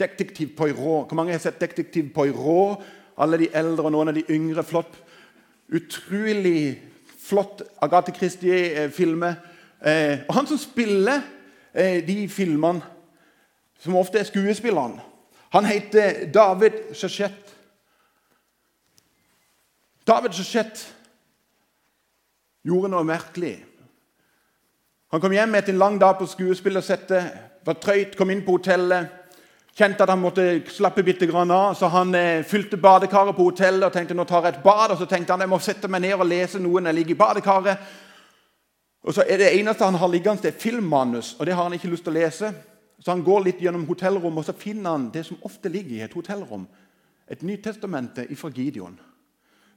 Detektiv 0.00 0.56
Poirot. 0.56 1.08
Hvor 1.08 1.14
mange 1.14 1.32
har 1.32 1.38
sett 1.38 1.60
Detektiv 1.60 2.12
Poirot? 2.14 2.82
Alle 3.18 3.38
de 3.38 3.48
eldre 3.54 3.84
og 3.84 3.92
noen 3.92 4.10
av 4.10 4.16
de 4.16 4.24
yngre. 4.30 4.64
Flott. 4.64 4.96
Utrolig 5.72 6.82
flott 7.24 7.62
Agathe 7.82 8.12
Christie-filmer. 8.16 9.34
Eh, 9.84 10.24
og 10.28 10.34
han 10.34 10.46
som 10.48 10.58
spiller 10.58 11.22
eh, 11.74 12.00
de 12.06 12.28
filmene, 12.28 12.82
som 13.78 13.96
ofte 13.96 14.18
er 14.18 14.28
skuespilleren, 14.28 15.00
han 15.52 15.66
heter 15.68 16.24
David 16.32 16.94
Chachette. 16.94 17.52
David 20.06 20.32
Chachette 20.32 20.88
gjorde 22.64 22.90
noe 22.92 23.04
merkelig. 23.06 23.58
Han 25.14 25.20
kom 25.20 25.32
hjem 25.32 25.52
etter 25.54 25.70
en 25.70 25.78
lang 25.78 25.98
dag 25.98 26.16
på 26.18 26.26
skuespillersettet, 26.26 27.26
var 27.62 27.76
trøyt, 27.78 28.16
kom 28.18 28.32
inn 28.34 28.40
på 28.42 28.56
hotellet. 28.56 29.12
Kjente 29.70 30.02
at 30.02 30.10
han 30.10 30.18
måtte 30.18 30.42
slappe 30.74 31.04
bitte 31.06 31.28
grann 31.30 31.52
av, 31.54 31.76
så 31.78 31.86
han 31.92 32.10
eh, 32.18 32.42
fylte 32.42 32.80
badekaret 32.82 33.36
på 33.36 33.46
hotellet 33.46 33.86
og 33.86 33.94
tenkte 33.94 34.16
nå 34.18 34.24
tar 34.26 34.48
jeg 34.48 34.56
et 34.56 34.64
bad. 34.64 34.90
Og 34.90 34.98
så 34.98 35.06
tenkte 35.06 35.36
han 35.36 35.44
jeg 35.44 35.52
må 35.52 35.60
sette 35.62 35.86
meg 35.86 36.02
ned 36.02 36.16
og 36.16 36.26
lese 36.26 36.58
noe 36.58 36.82
når 36.82 36.90
jeg 36.90 36.98
ligger 36.98 37.14
i 37.14 37.20
badekaret. 37.20 37.94
Og 39.06 39.14
så 39.14 39.22
er 39.22 39.38
Det 39.38 39.52
eneste 39.60 39.86
han 39.86 40.00
har 40.02 40.10
liggende, 40.10 40.42
det 40.42 40.50
er 40.50 40.58
filmmanus, 40.66 41.36
og 41.38 41.46
det 41.46 41.54
har 41.54 41.62
han 41.62 41.78
ikke 41.78 41.92
lyst 41.94 42.08
til 42.08 42.16
å 42.16 42.18
lese. 42.18 42.50
Så 42.98 43.14
han 43.14 43.22
går 43.22 43.46
litt 43.46 43.62
gjennom 43.62 43.86
hotellrommet, 43.86 44.42
og 44.42 44.50
så 44.50 44.58
finner 44.66 44.96
han 44.96 45.12
det 45.14 45.22
som 45.28 45.38
ofte 45.46 45.70
ligger 45.70 45.94
i 45.94 46.04
et 46.08 46.18
hotellrom. 46.18 46.66
Et 47.30 47.46
Nytestamentet 47.46 48.34
fra 48.34 48.50
Gideon. 48.50 48.98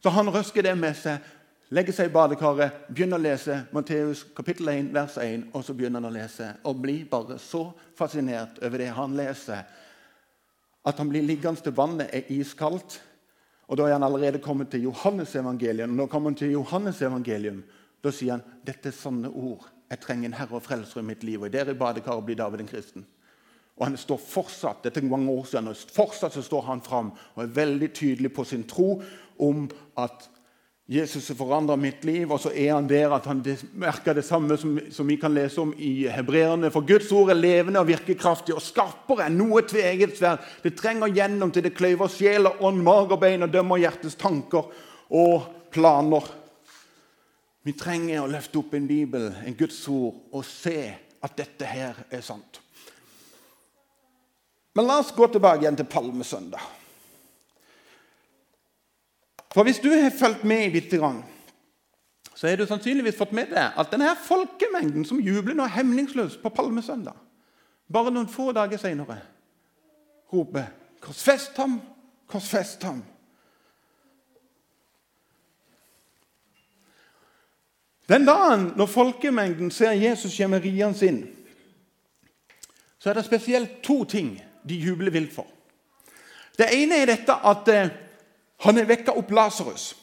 Så 0.02 0.10
han 0.18 0.34
røsker 0.34 0.66
det 0.66 0.74
med 0.82 0.98
seg, 0.98 1.22
legger 1.70 1.96
seg 1.96 2.10
i 2.10 2.14
badekaret, 2.14 2.86
begynner 2.88 3.20
å 3.20 3.24
lese 3.24 3.58
Matteus 3.76 4.24
kapittel 4.36 4.70
1, 4.72 4.94
vers 4.96 5.18
1, 5.20 5.50
og 5.52 5.66
så 5.66 5.76
begynner 5.76 6.00
han 6.02 6.10
å 6.10 6.16
lese 6.16 6.54
og 6.68 6.80
blir 6.84 7.08
bare 7.12 7.40
så 7.42 7.66
fascinert 7.98 8.62
over 8.64 8.84
det 8.84 8.94
han 8.96 9.18
leser, 9.18 9.66
at 10.88 11.02
han 11.02 11.10
blir 11.12 11.26
liggende 11.28 11.66
til 11.66 11.76
vannet 11.76 12.14
er 12.16 12.30
iskaldt. 12.32 13.02
Og 13.68 13.76
Da 13.76 13.84
er 13.84 13.98
han 13.98 14.04
allerede 14.04 14.40
kommet 14.40 14.70
til 14.72 14.86
Johannes 14.88 15.36
evangelium. 15.36 15.90
Når 15.90 16.06
han 16.06 16.10
kommer 16.10 16.32
til 16.32 16.52
Johannes 16.52 17.02
evangelium, 17.02 17.64
da 18.04 18.12
sier 18.12 18.38
han 18.38 18.44
dette 18.64 18.88
er 18.88 18.96
sanne 18.96 19.28
ord. 19.28 19.66
Jeg 19.92 20.00
trenger 20.00 20.30
en 20.30 20.38
herre 20.40 20.56
og 20.56 20.64
frelser 20.64 21.02
i 21.02 21.04
mitt 21.04 21.24
liv. 21.28 21.42
Og 21.42 21.50
i 21.50 21.52
dere 21.52 21.76
badekaret 21.76 22.24
blir 22.24 22.40
David 22.40 22.64
en 22.64 22.72
kristen. 22.72 23.06
Og 23.78 23.86
han 23.86 23.98
står 24.00 24.22
fortsatt 24.24 24.88
dette 24.88 25.04
er 25.04 25.10
mange 25.10 25.32
år 25.32 25.46
siden, 25.46 25.68
og 25.68 25.76
fortsatt 25.76 26.34
så 26.34 26.42
står 26.42 26.64
han 26.70 26.82
fram 26.82 27.12
og 27.36 27.44
er 27.44 27.54
veldig 27.60 27.92
tydelig 27.94 28.32
på 28.34 28.46
sin 28.48 28.64
tro 28.64 29.02
om 29.44 29.68
at 30.00 30.30
Jesus 30.90 31.28
har 31.30 31.36
forandra 31.36 31.76
mitt 31.76 32.06
liv, 32.08 32.32
og 32.32 32.40
så 32.40 32.54
er 32.56 32.70
han 32.72 32.86
der 32.88 33.12
at 33.12 33.26
han 33.28 33.42
merker 33.76 34.16
det 34.16 34.24
samme 34.24 34.56
som, 34.56 34.78
som 34.88 35.10
vi 35.12 35.18
kan 35.20 35.34
lese 35.36 35.60
om 35.60 35.74
i 35.76 36.08
hebreerne. 36.08 36.70
For 36.72 36.86
Guds 36.88 37.12
ord 37.12 37.34
er 37.34 37.40
levende 37.40 37.82
og 37.82 37.90
virkekraftig 37.90 38.56
og 38.56 38.64
skarpere 38.64 39.26
enn 39.28 39.36
noe 39.36 39.66
tveget 39.68 40.16
sverd. 40.16 40.46
Det 40.64 40.78
trenger 40.80 41.12
gjennom 41.12 41.52
til 41.52 41.68
det 41.68 41.74
kløyver 41.76 42.08
sjel 42.08 42.48
og 42.48 42.64
ånd, 42.70 42.80
mage 42.88 43.18
og 43.18 43.20
bein 43.20 43.44
og 43.44 43.52
dømmer 43.52 43.84
hjertets 43.84 44.16
tanker 44.16 44.72
og 45.12 45.50
planer. 45.76 46.32
Vi 47.68 47.76
trenger 47.76 48.24
å 48.24 48.32
løfte 48.32 48.64
opp 48.64 48.80
en 48.80 48.88
bibel, 48.88 49.28
en 49.44 49.60
Guds 49.60 49.84
ord, 49.92 50.16
og 50.32 50.48
se 50.48 50.80
at 51.20 51.36
dette 51.36 51.68
her 51.68 52.00
er 52.08 52.24
sant. 52.24 52.62
Men 54.72 54.88
la 54.88 55.02
oss 55.02 55.12
gå 55.12 55.28
tilbake 55.34 55.66
igjen 55.66 55.76
til 55.76 55.92
Palmesøndag. 55.92 56.64
For 59.58 59.66
hvis 59.66 59.80
du 59.82 59.90
har 59.90 60.12
fulgt 60.14 60.44
med 60.46 60.76
litt, 60.76 60.92
så 62.36 62.48
har 62.48 62.60
du 62.60 62.68
sannsynligvis 62.70 63.16
fått 63.18 63.32
med 63.34 63.50
deg 63.50 63.80
at 63.82 63.90
denne 63.90 64.12
folkemengden 64.22 65.02
som 65.02 65.18
jubler 65.18 65.58
nå 65.58 65.66
hemningsløst 65.74 66.44
på 66.44 66.52
palmesøndag, 66.54 67.16
bare 67.90 68.14
noen 68.14 68.30
få 68.30 68.52
dager 68.54 68.78
senere 68.78 69.18
roper 70.30 70.70
'Korsfest 71.02 71.58
ham! 71.58 71.82
Korsfest 72.30 72.84
ham!' 72.86 73.02
Den 78.10 78.30
dagen 78.30 78.74
når 78.78 78.86
folkemengden 78.86 79.72
ser 79.72 79.98
Jesus 79.98 80.38
komme 80.38 80.62
riende 80.62 81.08
inn, 81.08 81.24
så 83.00 83.10
er 83.10 83.14
det 83.14 83.26
spesielt 83.26 83.82
to 83.82 84.04
ting 84.06 84.36
de 84.70 84.76
jubler 84.78 85.10
vilt 85.10 85.34
for. 85.34 85.48
Det 86.58 86.70
ene 86.70 87.02
er 87.02 87.10
dette 87.10 87.34
at 87.34 87.68
eh, 87.74 87.90
han 88.58 88.78
har 88.78 88.90
vekka 88.90 89.14
opp 89.18 89.32
Lasarus. 89.32 89.96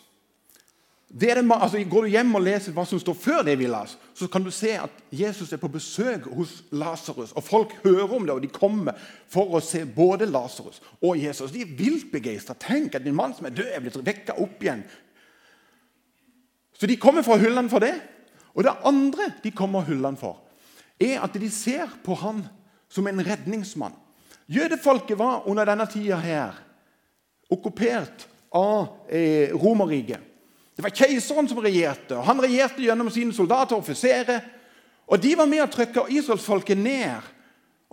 Altså, 1.14 1.78
går 1.90 2.02
du 2.02 2.10
hjem 2.10 2.32
og 2.34 2.42
leser 2.42 2.74
hva 2.74 2.82
som 2.86 2.98
står 2.98 3.14
før 3.14 3.42
det 3.46 3.54
vi 3.60 3.68
las, 3.70 3.94
så 4.18 4.26
kan 4.26 4.42
du 4.42 4.50
se 4.50 4.72
at 4.78 4.90
Jesus 5.14 5.52
er 5.52 5.60
på 5.62 5.70
besøk 5.70 6.26
hos 6.34 6.64
Lasarus. 6.74 7.32
Og 7.38 7.44
folk 7.44 7.74
hører 7.84 8.16
om 8.16 8.26
det, 8.26 8.34
og 8.34 8.42
de 8.42 8.50
kommer 8.50 8.98
for 9.30 9.54
å 9.54 9.62
se 9.62 9.84
både 9.86 10.26
Lasarus 10.26 10.80
og 11.00 11.18
Jesus. 11.18 11.52
De 11.54 11.62
er 11.62 11.76
vilt 11.78 12.10
begeistra. 12.10 12.56
Tenk 12.58 12.98
at 12.98 13.06
en 13.06 13.14
mann 13.14 13.34
som 13.34 13.46
er 13.46 13.54
død, 13.54 13.70
er 13.70 13.84
blitt 13.84 14.00
vekka 14.06 14.38
opp 14.42 14.62
igjen. 14.62 14.82
Så 16.74 16.90
de 16.90 16.98
kommer 16.98 17.22
fra 17.22 17.38
hullene 17.38 17.70
for 17.70 17.84
det. 17.84 17.94
Og 18.54 18.66
det 18.66 18.74
andre 18.86 19.30
de 19.42 19.54
kommer 19.54 19.86
hullene 19.86 20.18
for, 20.18 20.40
er 21.02 21.22
at 21.22 21.34
de 21.38 21.50
ser 21.50 21.90
på 22.02 22.14
han 22.22 22.42
som 22.90 23.06
en 23.10 23.22
redningsmann. 23.22 23.94
Jødefolket 24.50 25.18
var 25.18 25.46
under 25.50 25.66
denne 25.66 25.86
tida 25.90 26.18
her 26.22 26.58
okkupert 27.50 28.28
av 28.54 29.10
eh, 29.10 29.50
Romerriket. 29.54 30.20
Det 30.76 30.82
var 30.82 30.94
keiseren 30.94 31.48
som 31.48 31.58
regjerte. 31.62 32.16
og 32.16 32.24
Han 32.26 32.42
regjerte 32.42 32.82
gjennom 32.82 33.10
sine 33.10 33.34
soldater 33.34 33.76
og 33.76 33.84
offiserer. 33.84 34.40
Og 35.06 35.20
De 35.22 35.34
var 35.38 35.50
med 35.50 35.62
å 35.62 35.70
trykke 35.70 36.08
israelsfolket 36.10 36.78
ned 36.78 37.32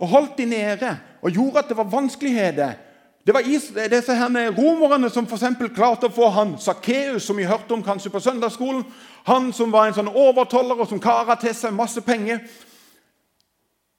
og 0.02 0.08
holdt 0.10 0.38
de 0.40 0.46
nede 0.50 0.96
og 1.22 1.30
gjorde 1.30 1.62
at 1.62 1.68
det 1.70 1.76
var 1.78 1.90
vanskeligheter. 1.92 2.72
Det 3.22 3.34
var 3.34 3.46
disse 3.90 4.14
her 4.18 4.50
romerne 4.50 5.10
som 5.10 5.26
for 5.30 5.68
klarte 5.74 6.08
å 6.08 6.14
få 6.14 6.28
han 6.34 6.56
Sakkeus, 6.58 7.22
som 7.22 7.36
vi 7.36 7.46
hørte 7.46 7.74
om 7.74 7.82
kanskje 7.82 8.10
på 8.10 8.20
søndagsskolen. 8.20 8.82
Han 9.24 9.52
som 9.52 9.70
var 9.70 9.86
en 9.86 9.94
sånn 9.94 10.10
overtoller 10.10 10.80
og 10.80 10.88
som 10.88 10.98
kara 11.00 11.36
til 11.38 11.54
seg 11.54 11.74
masse 11.74 12.00
penger. 12.02 12.40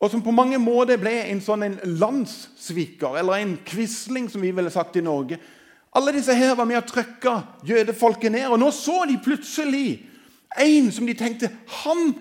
Og 0.03 0.12
som 0.12 0.22
på 0.22 0.32
mange 0.36 0.60
måter 0.60 1.00
ble 1.00 1.13
en 1.29 1.39
sånn 1.39 1.63
en 1.63 1.79
landssviker, 2.01 3.15
eller 3.22 3.39
en 3.39 3.55
quisling, 3.63 4.27
som 4.27 4.43
vi 4.43 4.51
ville 4.51 4.74
sagt 4.74 5.00
i 5.00 5.05
Norge. 5.05 5.39
Alle 5.95 6.13
disse 6.15 6.33
her 6.33 6.55
var 6.57 6.65
med 6.65 6.79
å 6.79 6.88
trykke 6.88 7.35
jødefolket 7.67 8.33
ned. 8.33 8.47
Og 8.50 8.59
nå 8.59 8.71
så 8.73 9.03
de 9.09 9.19
plutselig 9.21 10.01
en 10.59 10.91
som 10.93 11.05
de 11.09 11.13
tenkte 11.17 11.50
Han, 11.83 12.13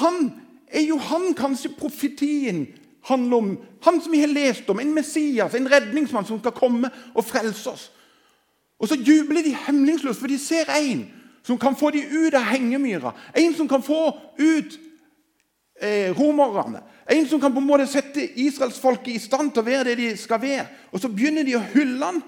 han 0.00 0.32
er 0.70 0.86
jo 0.86 0.96
han 1.02 1.34
kanskje 1.34 1.72
profetien 1.76 2.66
handler 3.08 3.36
om. 3.36 3.48
Han 3.84 4.00
som 4.00 4.12
vi 4.12 4.20
har 4.20 4.32
lest 4.32 4.68
om. 4.70 4.80
En 4.80 4.94
Messias, 4.94 5.54
en 5.54 5.70
redningsmann 5.70 6.26
som 6.28 6.38
skal 6.38 6.52
komme 6.56 6.90
og 7.14 7.24
frelse 7.24 7.70
oss. 7.70 7.88
Og 8.80 8.88
så 8.88 8.96
jubler 8.96 9.42
de 9.44 9.56
hemningsløst, 9.66 10.20
for 10.20 10.30
de 10.30 10.38
ser 10.38 10.70
en 10.72 11.04
som 11.44 11.58
kan 11.58 11.76
få 11.76 11.90
dem 11.90 12.04
ut 12.12 12.34
av 12.34 12.46
hengemyra. 12.48 13.12
En 13.36 13.54
som 13.56 13.68
kan 13.68 13.82
få 13.82 14.12
ut 14.38 14.78
eh, 15.80 16.12
romerne. 16.16 16.80
En 17.10 17.26
som 17.28 17.40
kan 17.40 17.52
på 17.52 17.60
en 17.60 17.66
måte 17.66 17.88
sette 17.90 18.24
israelsfolket 18.40 19.14
i 19.14 19.22
stand 19.22 19.52
til 19.52 19.64
å 19.64 19.66
være 19.66 19.90
det 19.90 19.96
de 19.98 20.10
skal 20.20 20.40
være. 20.40 20.66
Og 20.92 21.00
så 21.00 21.08
begynner 21.12 21.44
de 21.44 21.56
å 21.58 21.64
hylle 21.72 22.12
han. 22.12 22.22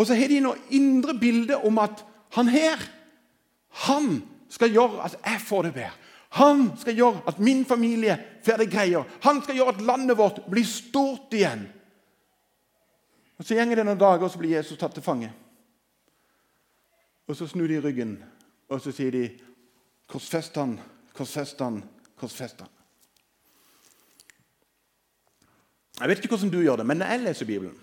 Og 0.00 0.06
så 0.08 0.16
har 0.16 0.32
de 0.32 0.40
noe 0.40 0.56
indre 0.72 1.12
bilde 1.20 1.58
om 1.60 1.78
at 1.82 2.00
han 2.32 2.48
her 2.48 2.80
han 3.84 4.22
skal 4.50 4.72
gjøre 4.72 5.04
at 5.04 5.18
jeg 5.20 5.42
får 5.44 5.66
det 5.68 5.74
bedre. 5.74 5.92
Han 6.40 6.70
skal 6.78 6.96
gjøre 6.96 7.20
at 7.28 7.42
min 7.42 7.64
familie 7.66 8.16
får 8.46 8.62
det 8.62 8.70
greier. 8.72 9.04
Han 9.26 9.42
skal 9.42 9.58
gjøre 9.58 9.74
at 9.74 9.84
landet 9.84 10.16
vårt 10.18 10.40
blir 10.50 10.64
stort 10.64 11.34
igjen. 11.36 11.66
Og 13.38 13.44
Så 13.44 13.54
går 13.54 13.76
det 13.76 13.84
noen 13.84 13.98
dager, 13.98 14.24
og 14.24 14.30
så 14.30 14.38
blir 14.38 14.56
Jesus 14.56 14.78
tatt 14.78 14.94
til 14.94 15.02
fange. 15.02 15.32
Og 17.28 17.36
Så 17.36 17.46
snur 17.46 17.68
de 17.68 17.80
ryggen, 17.80 18.24
og 18.68 18.80
så 18.80 18.92
sier 18.92 19.10
de, 19.10 19.30
'Korsfest 20.06 20.56
han, 20.56 20.80
korsfest 21.14 21.60
han, 21.60 21.84
korsfest 22.16 22.60
han'. 22.60 22.68
Jeg 26.00 26.08
vet 26.08 26.18
ikke 26.18 26.36
hvordan 26.36 26.50
du 26.50 26.62
gjør 26.62 26.76
det, 26.76 26.86
men 26.86 26.96
når 26.96 27.06
jeg 27.06 27.20
leser 27.20 27.46
Bibelen, 27.46 27.76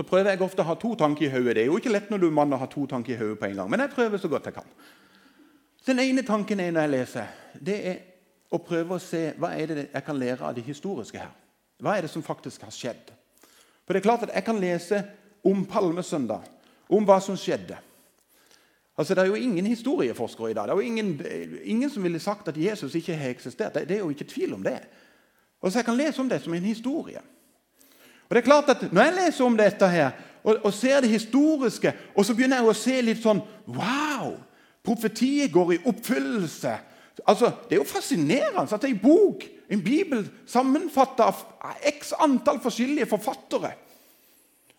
så 0.00 0.04
prøver 0.08 0.32
jeg 0.32 0.40
ofte 0.40 0.64
å 0.64 0.68
ha 0.70 0.74
to 0.80 0.94
tanker 0.96 1.26
i 1.26 1.28
hodet. 1.28 1.58
Det 1.58 1.62
er 1.66 1.66
jo 1.68 1.76
ikke 1.76 1.90
lett 1.92 2.06
når 2.08 2.22
du 2.22 2.30
er 2.30 2.36
mann 2.38 2.54
å 2.56 2.58
ha 2.62 2.66
to 2.72 2.86
tanker 2.88 3.12
i 3.12 3.18
hodet 3.20 3.36
på 3.36 3.50
en 3.50 3.58
gang, 3.58 3.68
men 3.68 3.82
jeg 3.84 3.92
prøver 3.92 4.20
så 4.22 4.30
godt 4.32 4.46
jeg 4.48 4.54
kan. 4.56 4.70
Den 5.84 6.00
ene 6.00 6.22
tanken 6.24 6.60
er 6.64 6.70
når 6.72 6.86
jeg 6.86 6.92
leser, 6.94 7.34
det 7.60 7.74
er 7.90 7.98
å 8.48 8.62
prøve 8.64 8.96
å 8.96 9.02
se 9.02 9.20
hva 9.36 9.50
er 9.52 9.68
det 9.68 9.82
jeg 9.90 10.04
kan 10.06 10.16
lære 10.16 10.46
av 10.46 10.54
det 10.56 10.64
historiske 10.64 11.20
her. 11.20 11.34
Hva 11.84 11.98
er 11.98 12.06
det 12.06 12.12
som 12.12 12.24
faktisk 12.24 12.64
har 12.64 12.72
skjedd? 12.72 13.10
For 13.84 13.92
det 13.92 14.00
er 14.00 14.06
klart 14.06 14.24
at 14.24 14.32
Jeg 14.34 14.46
kan 14.46 14.60
lese 14.62 15.02
om 15.44 15.66
Palmesøndag, 15.68 16.48
om 16.88 17.04
hva 17.04 17.18
som 17.20 17.36
skjedde. 17.36 17.76
Altså, 18.96 19.14
Det 19.14 19.22
er 19.22 19.28
jo 19.28 19.34
ingen 19.34 19.66
historieforskere 19.66 20.50
i 20.50 20.54
dag. 20.54 20.64
Det 20.68 20.72
er 20.72 20.80
jo 20.80 20.92
ingen, 20.94 21.10
ingen 21.64 21.90
som 21.90 22.02
ville 22.02 22.20
sagt 22.20 22.48
at 22.48 22.56
Jesus 22.56 22.94
ikke 22.94 23.16
har 23.16 23.34
eksistert. 23.34 23.74
Det, 23.74 23.90
er 23.90 24.00
jo 24.00 24.10
ikke 24.10 24.24
tvil 24.24 24.54
om 24.54 24.62
det. 24.62 24.80
Og 25.60 25.72
så 25.72 25.78
Jeg 25.78 25.84
kan 25.84 25.96
lese 25.96 26.20
om 26.20 26.28
det 26.28 26.40
som 26.40 26.54
en 26.54 26.62
historie. 26.62 27.20
Og 28.30 28.36
det 28.36 28.42
er 28.42 28.46
klart 28.46 28.68
at 28.70 28.92
Når 28.92 29.02
jeg 29.02 29.14
leser 29.14 29.44
om 29.44 29.56
dette 29.56 29.88
her, 29.88 30.10
og, 30.44 30.56
og, 30.64 30.72
ser 30.72 31.00
det 31.00 31.10
historiske, 31.10 31.92
og 32.14 32.24
så 32.24 32.34
begynner 32.34 32.62
jeg 32.62 32.70
å 32.70 32.76
se 32.78 33.00
litt 33.02 33.22
sånn 33.22 33.42
Wow! 33.66 34.38
Profetiet 34.84 35.52
går 35.52 35.74
i 35.74 35.82
oppfyllelse. 35.84 36.72
Altså, 37.26 37.50
Det 37.68 37.76
er 37.76 37.82
jo 37.82 37.84
fascinerende 37.84 38.64
at 38.64 38.84
en 38.84 38.98
bok, 39.02 39.44
en 39.70 39.82
bibel, 39.84 40.24
sammenfatta 40.46 41.26
av 41.28 41.42
x 41.84 42.14
antall 42.16 42.62
forskjellige 42.62 43.10
forfattere 43.10 43.74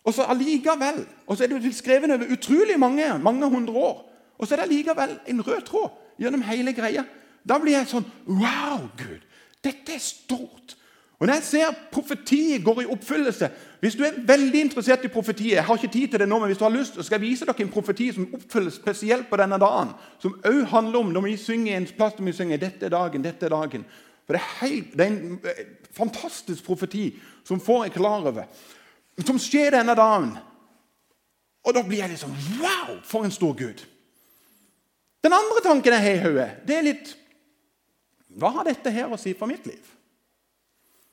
Og 0.04 0.14
så 0.14 0.26
allikevel, 0.26 1.04
og 1.26 1.36
så 1.36 1.44
er 1.44 1.52
det 1.52 1.74
skrevet 1.76 2.10
over 2.10 2.32
utrolig 2.32 2.78
mange, 2.78 3.18
mange 3.18 3.48
hundre 3.48 3.74
år. 3.74 4.08
Og 4.38 4.48
så 4.48 4.54
er 4.54 4.56
det 4.56 4.70
allikevel 4.70 5.18
en 5.26 5.46
rød 5.46 5.60
tråd 5.62 5.90
gjennom 6.18 6.42
hele 6.42 6.72
greia. 6.72 7.04
Da 7.48 7.58
blir 7.62 7.76
jeg 7.76 7.90
sånn 7.90 8.08
Wow, 8.26 8.88
Gud! 8.98 9.22
Dette 9.62 9.94
er 9.94 10.02
stort! 10.02 10.74
Og 11.22 11.28
Når 11.28 11.34
jeg 11.34 11.42
ser 11.42 11.74
profetiet 11.92 12.64
går 12.64 12.80
i 12.82 12.86
oppfyllelse 12.90 13.50
Hvis 13.80 13.94
du 13.94 14.02
er 14.02 14.16
veldig 14.26 14.60
interessert 14.60 15.04
i 15.04 15.08
profetiet 15.08 15.54
Jeg 15.54 15.64
har 15.64 15.76
ikke 15.78 15.92
tid 15.92 16.08
til 16.08 16.18
det 16.20 16.26
nå, 16.28 16.38
men 16.38 16.50
hvis 16.50 16.58
du 16.58 16.64
har 16.64 16.74
lyst, 16.74 16.94
så 16.94 17.02
skal 17.02 17.20
jeg 17.20 17.28
vise 17.28 17.46
dere 17.46 17.62
en 17.62 17.70
profeti 17.70 18.08
som 18.12 18.26
oppfylles 18.34 18.74
spesielt 18.74 19.28
på 19.30 19.38
denne 19.38 19.58
dagen. 19.62 19.92
Som 20.18 20.34
òg 20.42 20.64
handler 20.72 20.98
om 20.98 21.12
når 21.14 21.24
vi 21.28 21.36
synger 21.36 21.76
en 21.76 21.86
plass 21.86 22.18
når 22.18 22.26
vi 22.26 22.32
synger 22.32 22.56
'Dette 22.56 22.86
er 22.86 22.90
dagen', 22.90 23.22
dette 23.22 23.46
er 23.46 23.54
dagen. 23.54 23.84
For 24.26 24.32
Det 24.32 24.42
er, 24.42 24.66
helt, 24.66 24.92
det 24.92 25.00
er 25.00 25.06
en 25.06 25.40
eh, 25.44 25.64
fantastisk 25.92 26.64
profeti 26.64 27.14
som 27.44 27.60
får 27.60 27.84
jeg 27.84 27.92
klar 27.92 28.26
over. 28.26 28.42
Som 29.26 29.38
skjer 29.38 29.70
denne 29.70 29.94
dagen. 29.94 30.36
Og 31.64 31.74
da 31.74 31.82
blir 31.82 31.98
jeg 31.98 32.08
liksom 32.10 32.30
Wow, 32.30 32.98
for 33.04 33.24
en 33.24 33.30
stor 33.30 33.52
Gud! 33.52 33.86
Den 35.24 35.32
andre 35.32 35.62
tanken 35.62 35.92
jeg 35.92 36.02
har 36.02 36.10
i 36.10 36.22
hodet, 36.28 36.50
det 36.66 36.76
er 36.76 36.82
litt 36.82 37.16
Hva 38.28 38.48
har 38.48 38.64
dette 38.64 38.90
her 38.90 39.06
å 39.06 39.16
si 39.16 39.34
for 39.38 39.46
mitt 39.46 39.66
liv? 39.66 40.01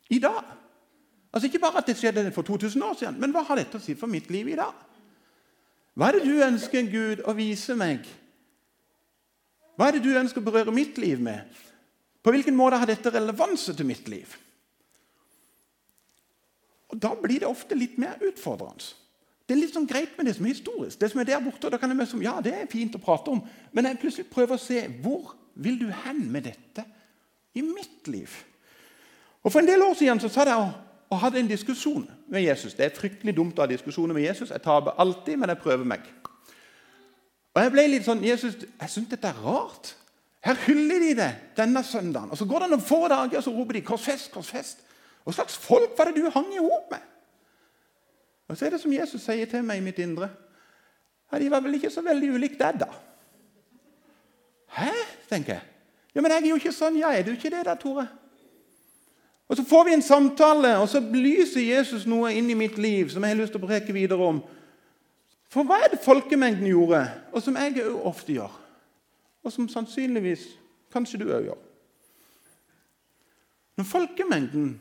I 0.10 0.20
dag. 0.20 0.44
Altså 1.34 1.48
Ikke 1.48 1.62
bare 1.62 1.78
at 1.78 1.88
det 1.88 1.98
skjedde 1.98 2.32
for 2.32 2.42
2000 2.42 2.84
år 2.84 2.96
siden, 3.00 3.20
men 3.22 3.32
hva 3.32 3.44
har 3.46 3.60
dette 3.60 3.78
å 3.78 3.84
si 3.84 3.96
for 3.96 4.10
mitt 4.10 4.30
liv 4.34 4.48
i 4.50 4.58
dag? 4.58 4.74
Hva 5.94 6.10
er 6.10 6.18
det 6.18 6.26
du 6.26 6.44
ønsker 6.46 6.90
Gud 6.90 7.24
å 7.28 7.36
vise 7.38 7.76
meg? 7.78 8.08
Hva 9.78 9.90
er 9.90 9.98
det 9.98 10.04
du 10.04 10.14
ønsker 10.18 10.42
å 10.42 10.48
berøre 10.48 10.74
mitt 10.76 10.98
liv 10.98 11.22
med? 11.22 11.48
På 12.24 12.34
hvilken 12.34 12.56
måte 12.58 12.80
har 12.80 12.90
dette 12.90 13.12
relevanse 13.14 13.74
til 13.76 13.88
mitt 13.88 14.10
liv? 14.12 14.32
Og 16.90 16.98
Da 17.00 17.14
blir 17.16 17.40
det 17.40 17.48
ofte 17.48 17.78
litt 17.78 17.98
mer 17.98 18.18
utfordrende. 18.22 18.96
det 19.48 19.56
er 19.56 19.62
litt 19.62 19.74
sånn 19.74 19.88
greit 19.90 20.18
med 20.18 20.28
det 20.28 20.36
som 20.36 20.46
er 20.46 20.54
historisk. 20.54 21.00
Det 21.00 21.10
som 21.10 21.20
er 21.20 21.26
der 21.26 21.40
borte, 21.42 21.70
da 21.72 21.78
kan 21.78 21.90
jeg 21.90 22.08
som, 22.08 22.22
ja, 22.22 22.40
det 22.42 22.54
er 22.54 22.68
fint 22.70 22.94
å 22.94 23.02
prate 23.02 23.32
om. 23.32 23.42
Men 23.74 23.86
jeg 23.86 24.00
plutselig 24.00 24.30
prøver 24.30 24.56
å 24.56 24.62
se 24.62 24.88
hvor 25.02 25.34
vil 25.56 25.80
du 25.80 25.88
hen 25.90 26.32
med 26.32 26.44
dette 26.44 26.86
i 27.58 27.62
mitt 27.62 28.08
liv. 28.08 28.30
Og 29.44 29.52
For 29.52 29.60
en 29.60 29.68
del 29.68 29.82
år 29.82 29.94
siden 29.94 30.20
så 30.20 30.30
satt 30.30 30.48
jeg 30.48 30.72
og, 31.10 31.18
hadde 31.18 31.40
en 31.40 31.48
diskusjon 31.48 32.10
med 32.28 32.42
Jesus. 32.42 32.74
Det 32.74 32.86
er 32.86 32.94
fryktelig 32.96 33.34
dumt 33.38 33.58
å 33.58 33.64
ha 33.64 33.70
diskusjoner 33.70 34.14
med 34.14 34.24
Jesus. 34.28 34.52
Jeg 34.52 34.62
taper 34.62 35.00
alltid, 35.02 35.38
men 35.38 35.50
jeg 35.50 35.58
prøver 35.58 35.88
meg. 35.88 36.04
Og 37.56 37.64
jeg 37.64 37.72
ble 37.74 37.86
litt 37.90 38.06
sånn 38.06 38.22
Jesus, 38.24 38.60
jeg 38.62 38.92
syns 38.94 39.10
dette 39.10 39.32
er 39.32 39.40
rart. 39.42 39.96
Her 40.46 40.60
hyller 40.68 41.02
de 41.02 41.16
det 41.18 41.30
denne 41.58 41.82
søndagen. 41.84 42.30
Og 42.32 42.38
Så 42.38 42.46
går 42.46 42.60
det 42.60 42.70
noen 42.70 42.86
få 42.86 43.08
dager, 43.08 43.38
og 43.38 43.44
så 43.44 43.52
roper 43.56 43.74
de 43.74 43.82
'Korsfest, 43.82 44.32
korsfest'. 44.32 44.86
Hva 45.24 45.34
slags 45.34 45.58
folk 45.58 45.98
var 45.98 46.06
det 46.06 46.16
du 46.16 46.30
hang 46.30 46.54
i 46.54 46.62
hop 46.62 46.92
med? 46.92 47.02
Og 48.48 48.58
så 48.58 48.66
er 48.66 48.70
det 48.70 48.82
som 48.82 48.94
Jesus 48.94 49.22
sier 49.22 49.46
til 49.46 49.64
meg 49.64 49.78
i 49.78 49.84
mitt 49.86 50.00
indre. 50.00 50.30
Ja, 51.32 51.40
De 51.40 51.52
var 51.52 51.60
vel 51.62 51.74
ikke 51.74 51.90
så 51.90 52.02
veldig 52.02 52.34
ulike 52.34 52.58
deg, 52.58 52.80
da? 52.80 52.88
Hæ? 54.68 54.92
tenker 55.30 55.54
jeg. 55.54 55.62
Ja, 56.16 56.22
Men 56.22 56.32
jeg 56.32 56.44
er 56.44 56.50
jo 56.50 56.56
ikke 56.56 56.74
sånn. 56.74 56.98
Ja, 56.98 57.12
er 57.14 57.24
du 57.24 57.32
ikke 57.32 57.50
det, 57.50 57.66
da, 57.66 57.76
Tore? 57.76 58.08
Og 59.50 59.58
Så 59.58 59.64
får 59.64 59.86
vi 59.86 59.94
en 59.94 60.02
samtale, 60.02 60.78
og 60.78 60.90
så 60.90 61.00
lyser 61.00 61.62
Jesus 61.62 62.06
noe 62.06 62.30
inn 62.38 62.50
i 62.50 62.58
mitt 62.58 62.78
liv 62.78 63.10
som 63.10 63.24
jeg 63.24 63.34
har 63.34 63.40
lyst 63.40 63.56
til 63.56 63.64
å 63.64 63.68
preke 63.68 63.94
videre 63.96 64.22
om. 64.22 64.44
For 65.50 65.66
hva 65.66 65.80
er 65.82 65.90
det 65.90 66.04
folkemengden 66.04 66.68
gjorde, 66.70 67.02
og 67.34 67.42
som 67.42 67.58
jeg 67.58 67.82
òg 67.82 68.04
ofte 68.06 68.36
gjør? 68.36 68.54
Og 69.42 69.54
som 69.54 69.70
sannsynligvis 69.72 70.44
kanskje 70.94 71.18
du 71.24 71.26
òg 71.34 71.48
gjør. 71.48 71.64
Når 73.80 73.88
folkemengden 73.90 74.76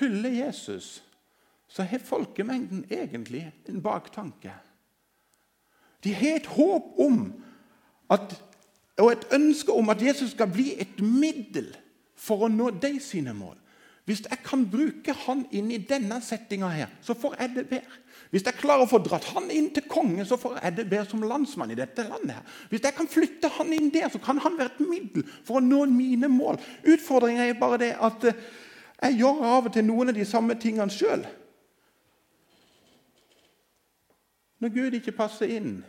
hyller 0.00 0.30
Jesus, 0.30 1.02
så 1.68 1.82
har 1.82 1.98
folkemengden 1.98 2.86
egentlig 2.90 3.52
en 3.68 3.82
baktanke. 3.82 4.54
De 6.04 6.14
har 6.14 6.38
et 6.38 6.46
håp 6.56 6.96
om 7.02 7.34
at, 8.10 8.32
og 8.96 9.12
et 9.12 9.28
ønske 9.34 9.72
om 9.72 9.92
at 9.92 10.02
Jesus 10.02 10.30
skal 10.32 10.48
bli 10.48 10.72
et 10.80 11.00
middel 11.02 11.68
for 12.16 12.46
å 12.46 12.52
nå 12.52 12.70
de 12.80 12.94
sine 13.02 13.34
mål. 13.36 13.58
Hvis 14.06 14.22
jeg 14.22 14.38
kan 14.46 14.62
bruke 14.70 15.10
han 15.24 15.40
inn 15.50 15.72
i 15.74 15.80
denne 15.82 16.20
settinga 16.22 16.68
her, 16.70 16.90
så 17.02 17.16
får 17.18 17.40
jeg 17.40 17.54
det 17.56 17.64
bedre. 17.72 18.02
Hvis 18.30 18.44
jeg 18.46 18.58
klarer 18.58 18.84
å 18.84 18.90
få 18.90 19.00
dratt 19.02 19.26
han 19.34 19.48
inn 19.54 19.68
til 19.74 19.86
konge, 19.90 20.22
så 20.26 20.38
får 20.38 20.60
jeg 20.60 20.76
det 20.76 20.84
bedre 20.90 21.08
som 21.10 21.24
landsmann 21.26 21.72
i 21.74 21.78
dette 21.78 22.04
landet. 22.06 22.36
her. 22.36 22.54
Hvis 22.70 22.84
jeg 22.86 22.94
kan 22.94 23.10
flytte 23.10 23.50
han 23.58 23.72
inn 23.74 23.90
der, 23.90 24.06
så 24.10 24.20
kan 24.22 24.38
han 24.42 24.58
være 24.58 24.74
et 24.74 24.86
middel 24.86 25.26
for 25.42 25.58
å 25.58 25.64
nå 25.64 25.84
mine 25.90 26.30
mål. 26.30 26.60
Utfordringa 26.86 27.48
er 27.48 27.58
bare 27.58 27.80
det 27.82 27.90
at 27.98 28.28
eh, 28.30 28.46
jeg 29.02 29.18
gjør 29.18 29.42
av 29.42 29.66
og 29.66 29.74
til 29.74 29.86
noen 29.90 30.14
av 30.14 30.14
de 30.14 30.24
samme 30.24 30.54
tingene 30.54 30.90
sjøl. 30.90 31.26
Når 34.62 34.74
Gud 34.74 35.00
ikke 35.00 35.18
passer 35.18 35.50
inn 35.58 35.80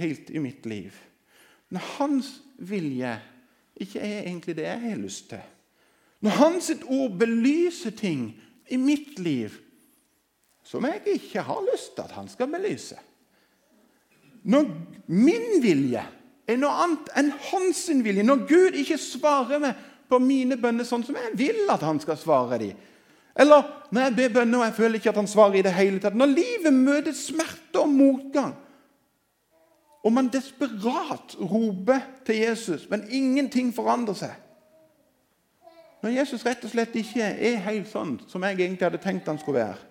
helt 0.00 0.32
i 0.32 0.40
mitt 0.40 0.64
liv, 0.68 0.96
når 1.68 1.88
hans 1.98 2.34
vilje 2.56 3.18
ikke 3.80 4.00
er 4.00 4.24
egentlig 4.24 4.56
det 4.56 4.66
jeg 4.66 4.86
har 4.88 5.00
lyst 5.04 5.28
til 5.30 5.44
Når 6.20 6.36
hans 6.36 6.70
ord 6.84 7.16
belyser 7.20 7.94
ting 7.96 8.30
i 8.70 8.76
mitt 8.76 9.18
liv 9.18 9.56
som 10.70 10.84
jeg 10.86 11.16
ikke 11.16 11.42
har 11.42 11.62
lyst 11.72 11.94
til 11.96 12.04
at 12.04 12.14
han 12.14 12.28
skal 12.30 12.50
belyse 12.52 12.98
Når 14.44 14.68
min 15.10 15.62
vilje 15.64 16.02
er 16.50 16.58
noe 16.60 16.84
annet 16.84 17.10
enn 17.18 17.32
hans 17.50 17.80
vilje, 17.90 18.24
når 18.26 18.44
Gud 18.48 18.76
ikke 18.78 18.98
svarer 18.98 19.60
meg 19.62 19.82
på 20.10 20.18
mine 20.22 20.56
bønner 20.58 20.86
sånn 20.86 21.04
som 21.06 21.18
jeg 21.18 21.36
vil 21.38 21.68
at 21.70 21.84
han 21.86 22.00
skal 22.02 22.18
svare 22.18 22.58
dem, 22.58 22.78
eller 23.38 23.68
når 23.94 24.08
jeg 24.08 24.16
ber 24.16 24.32
bønner 24.40 24.58
og 24.58 24.64
jeg 24.66 24.76
føler 24.80 24.98
ikke 24.98 25.12
at 25.12 25.20
han 25.20 25.30
svarer 25.30 25.60
i 25.60 25.62
det 25.62 25.74
hele 25.76 26.00
tatt. 26.02 26.16
Når 26.18 26.32
livet 26.32 26.74
møter 26.74 27.14
smerte 27.14 27.84
og 27.84 27.92
motgang, 27.94 28.56
og 30.02 30.14
man 30.16 30.30
desperat 30.32 31.36
roper 31.38 32.02
til 32.26 32.40
Jesus, 32.42 32.88
men 32.90 33.06
ingenting 33.06 33.70
forandrer 33.76 34.18
seg 34.18 34.34
Når 36.00 36.14
Jesus 36.16 36.44
rett 36.46 36.62
og 36.64 36.72
slett 36.72 36.94
ikke 36.96 37.24
er 37.24 37.64
helt 37.66 37.88
sånn 37.90 38.14
som 38.28 38.44
jeg 38.46 38.56
egentlig 38.56 38.86
hadde 38.86 39.02
tenkt 39.02 39.28
han 39.28 39.40
skulle 39.40 39.60
være 39.60 39.88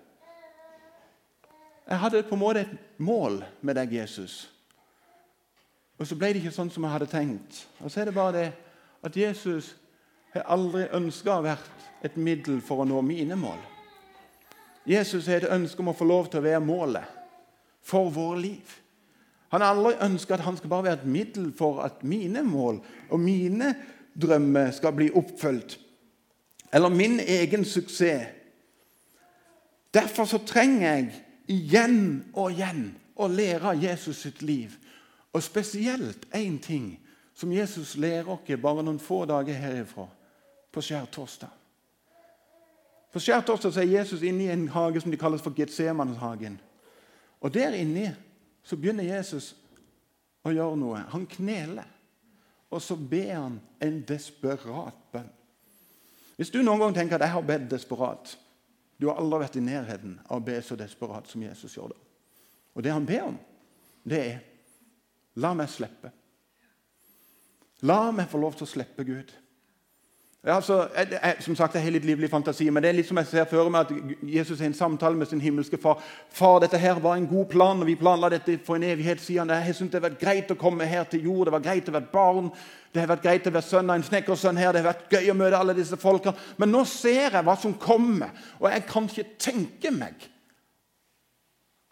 Jeg 1.90 2.02
hadde 2.04 2.24
på 2.26 2.38
en 2.38 2.42
måte 2.42 2.64
et 2.66 2.74
mål 3.02 3.40
med 3.66 3.78
deg, 3.80 3.94
Jesus. 3.98 4.44
Og 5.98 6.06
så 6.08 6.16
ble 6.16 6.30
det 6.32 6.44
ikke 6.44 6.54
sånn 6.54 6.70
som 6.70 6.86
jeg 6.86 6.94
hadde 6.94 7.08
tenkt. 7.10 7.64
Og 7.82 7.90
så 7.90 8.02
er 8.02 8.10
det 8.10 8.14
bare 8.14 8.36
det 8.36 8.50
at 9.02 9.18
Jesus 9.18 9.72
har 10.36 10.46
aldri 10.54 10.86
ønska 10.94 11.40
å 11.40 11.46
være 11.48 12.06
et 12.06 12.20
middel 12.22 12.62
for 12.62 12.84
å 12.84 12.88
nå 12.88 13.02
mine 13.02 13.34
mål. 13.40 13.58
Jesus 14.86 15.28
har 15.28 15.42
et 15.42 15.56
ønske 15.56 15.82
om 15.82 15.90
å 15.90 15.98
få 15.98 16.06
lov 16.06 16.30
til 16.30 16.44
å 16.44 16.46
være 16.46 16.62
målet 16.62 17.18
for 17.82 18.14
vår 18.14 18.38
liv. 18.38 18.78
Han 19.50 19.66
har 19.66 19.74
aldri 19.74 19.98
ønska 20.06 20.38
at 20.38 20.46
han 20.46 20.58
skal 20.58 20.70
bare 20.70 20.92
være 20.92 21.02
et 21.02 21.10
middel 21.10 21.50
for 21.58 21.82
at 21.82 22.04
mine 22.06 22.46
mål 22.46 22.84
og 23.10 23.22
mine 23.22 23.74
drømmer 24.14 24.72
skal 24.78 24.94
bli 24.94 25.10
oppfylt. 25.10 25.80
Eller 26.72 26.90
min 26.90 27.20
egen 27.20 27.66
suksess. 27.66 28.28
Derfor 29.94 30.26
så 30.26 30.38
trenger 30.38 30.94
jeg 30.94 31.24
igjen 31.48 32.30
og 32.34 32.52
igjen 32.52 32.92
å 33.18 33.28
lære 33.28 33.74
Jesus 33.82 34.22
sitt 34.22 34.42
liv. 34.42 34.76
Og 35.34 35.44
spesielt 35.44 36.28
én 36.34 36.60
ting 36.62 37.00
som 37.34 37.52
Jesus 37.54 37.96
lærer 37.98 38.30
oss 38.30 38.62
bare 38.62 38.84
noen 38.84 39.00
få 39.00 39.24
dager 39.26 39.54
herifra 39.54 40.06
på 40.72 40.82
skjærtorsdag. 40.82 41.50
På 43.14 43.20
skjærtorsdag 43.20 43.78
er 43.82 43.94
Jesus 43.98 44.22
inne 44.22 44.46
i 44.46 44.54
en 44.54 44.68
hage 44.70 45.02
som 45.02 45.12
de 45.12 45.18
kalles 45.18 45.42
for 45.42 45.56
Getsemanshagen. 45.58 46.60
Og 47.42 47.54
der 47.54 47.74
inni 47.74 48.10
så 48.64 48.78
begynner 48.78 49.08
Jesus 49.08 49.56
å 50.46 50.54
gjøre 50.54 50.78
noe. 50.78 51.02
Han 51.10 51.26
kneler, 51.26 51.88
og 52.70 52.82
så 52.82 52.96
ber 52.96 53.34
han 53.34 53.60
en 53.82 54.02
desperat 54.06 54.98
bønn. 55.14 55.32
Hvis 56.40 56.54
du 56.54 56.62
noen 56.64 56.80
gang 56.80 56.94
tenker 56.96 57.18
at 57.20 57.28
jeg 57.28 57.36
har 57.36 57.44
bedt 57.44 57.66
desperat 57.72 58.38
Du 59.00 59.10
har 59.10 59.20
aldri 59.20 59.42
vært 59.44 59.58
i 59.60 59.64
nærheten 59.64 60.14
av 60.26 60.40
å 60.40 60.44
be 60.44 60.56
så 60.64 60.76
desperat 60.80 61.28
som 61.28 61.44
Jesus 61.44 61.76
gjør 61.76 61.94
det. 61.94 62.00
Og 62.76 62.84
det 62.84 62.92
han 62.92 63.06
ber 63.08 63.30
om, 63.30 63.38
det 64.04 64.20
er 64.20 64.40
La 65.40 65.54
meg 65.56 65.70
slippe. 65.72 66.12
La 67.88 68.10
meg 68.12 68.28
få 68.28 68.42
lov 68.42 68.58
til 68.60 68.66
å 68.68 68.72
slippe 68.74 69.06
Gud. 69.08 69.32
Ja, 70.48 70.62
så, 70.62 70.88
jeg, 70.96 71.10
jeg, 71.12 71.36
som 71.44 71.56
sagt, 71.60 71.74
jeg 71.76 71.84
har 71.84 71.92
litt 71.92 72.06
livlig 72.08 72.30
fantasi, 72.32 72.70
men 72.72 72.84
det 72.84 72.94
er 72.94 72.96
litt 72.96 73.08
som 73.10 73.18
jeg 73.20 73.28
ser 73.28 73.48
for 73.50 73.68
meg 73.74 73.90
at 73.90 74.22
Jesus 74.24 74.62
har 74.62 74.70
en 74.70 74.78
samtale 74.78 75.20
med 75.20 75.28
sin 75.28 75.42
himmelske 75.44 75.76
far. 75.84 76.00
Far, 76.32 76.62
dette 76.64 76.80
her 76.80 77.02
var 77.04 77.18
en 77.20 77.28
god 77.28 77.50
plan, 77.52 77.82
og 77.84 77.90
vi 77.90 77.98
planla 78.00 78.30
dette 78.32 78.56
for 78.64 78.80
en 78.80 78.86
evighet 78.88 79.20
siden. 79.20 79.52
Jeg 79.52 79.76
syns 79.76 79.92
det 79.92 80.00
har 80.00 80.06
vært 80.06 80.22
greit 80.22 80.54
å 80.54 80.58
komme 80.60 80.88
her 80.88 81.10
til 81.12 81.26
jord, 81.28 81.50
det 81.50 81.56
var 81.58 81.66
greit 81.66 81.90
å 81.92 81.96
være 81.98 82.12
barn, 82.14 82.48
det 82.96 83.04
har 83.04 83.12
vært 83.12 83.26
greit 83.26 83.50
å 83.52 83.54
være 83.58 83.68
sønn 83.68 83.92
av 83.92 84.00
en 84.00 84.06
snekkersønn 84.08 84.62
her, 84.62 84.72
det 84.72 84.80
har 84.80 84.88
vært 84.94 85.12
gøy 85.18 85.28
å 85.34 85.36
møte 85.42 85.60
alle 85.60 85.76
disse 85.76 86.00
folkene. 86.00 86.48
Men 86.62 86.72
nå 86.72 86.86
ser 86.88 87.36
jeg 87.36 87.44
hva 87.50 87.56
som 87.60 87.76
kommer, 87.82 88.32
og 88.62 88.70
jeg 88.72 88.86
kan 88.88 89.10
ikke 89.12 89.28
tenke 89.44 89.92
meg 89.92 90.24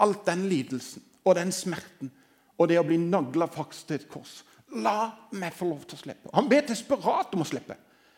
alt 0.08 0.24
den 0.30 0.46
lidelsen 0.48 1.04
og 1.28 1.36
den 1.36 1.52
smerten 1.52 2.14
og 2.56 2.72
det 2.72 2.80
å 2.80 2.86
bli 2.88 2.96
nagla 3.02 3.50
fast 3.52 3.90
til 3.90 4.00
et 4.00 4.08
kors. 4.08 4.40
La 4.80 5.12
meg 5.36 5.52
få 5.56 5.68
lov 5.68 5.84
til 5.84 6.00
å 6.00 6.02
slippe. 6.06 6.32
Han 6.32 6.48
ber 6.48 6.64
desperat 6.72 7.36
om 7.36 7.44
å 7.44 7.50
slippe. 7.52 7.76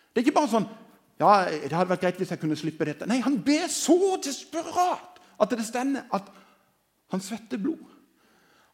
Det 0.10 0.22
er 0.22 0.28
ikke 0.28 0.39
bare 0.39 0.54
sånn 0.54 0.69
ja, 1.19 1.32
det 1.52 1.76
hadde 1.76 1.91
vært 1.91 2.04
greit 2.06 2.19
hvis 2.22 2.30
jeg 2.32 2.39
kunne 2.39 2.56
slippe 2.56 2.86
dette. 2.88 3.08
Nei, 3.10 3.17
han 3.19 3.41
ber 3.43 3.65
så 3.72 4.15
desperat 4.24 5.19
at 5.39 5.52
det 5.52 5.65
stender 5.67 6.08
at 6.15 6.30
han 7.12 7.24
svetter 7.24 7.60
blod. 7.60 7.82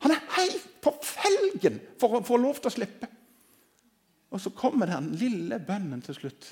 Han 0.06 0.14
er 0.14 0.22
helt 0.36 0.68
på 0.84 0.94
felgen 1.02 1.80
for 1.98 2.20
å 2.20 2.26
få 2.26 2.38
lov 2.38 2.60
til 2.60 2.70
å 2.70 2.76
slippe. 2.76 3.10
Og 4.30 4.42
så 4.44 4.52
kommer 4.54 4.92
den 4.92 5.10
lille 5.18 5.58
bønnen 5.64 6.04
til 6.06 6.18
slutt. 6.20 6.52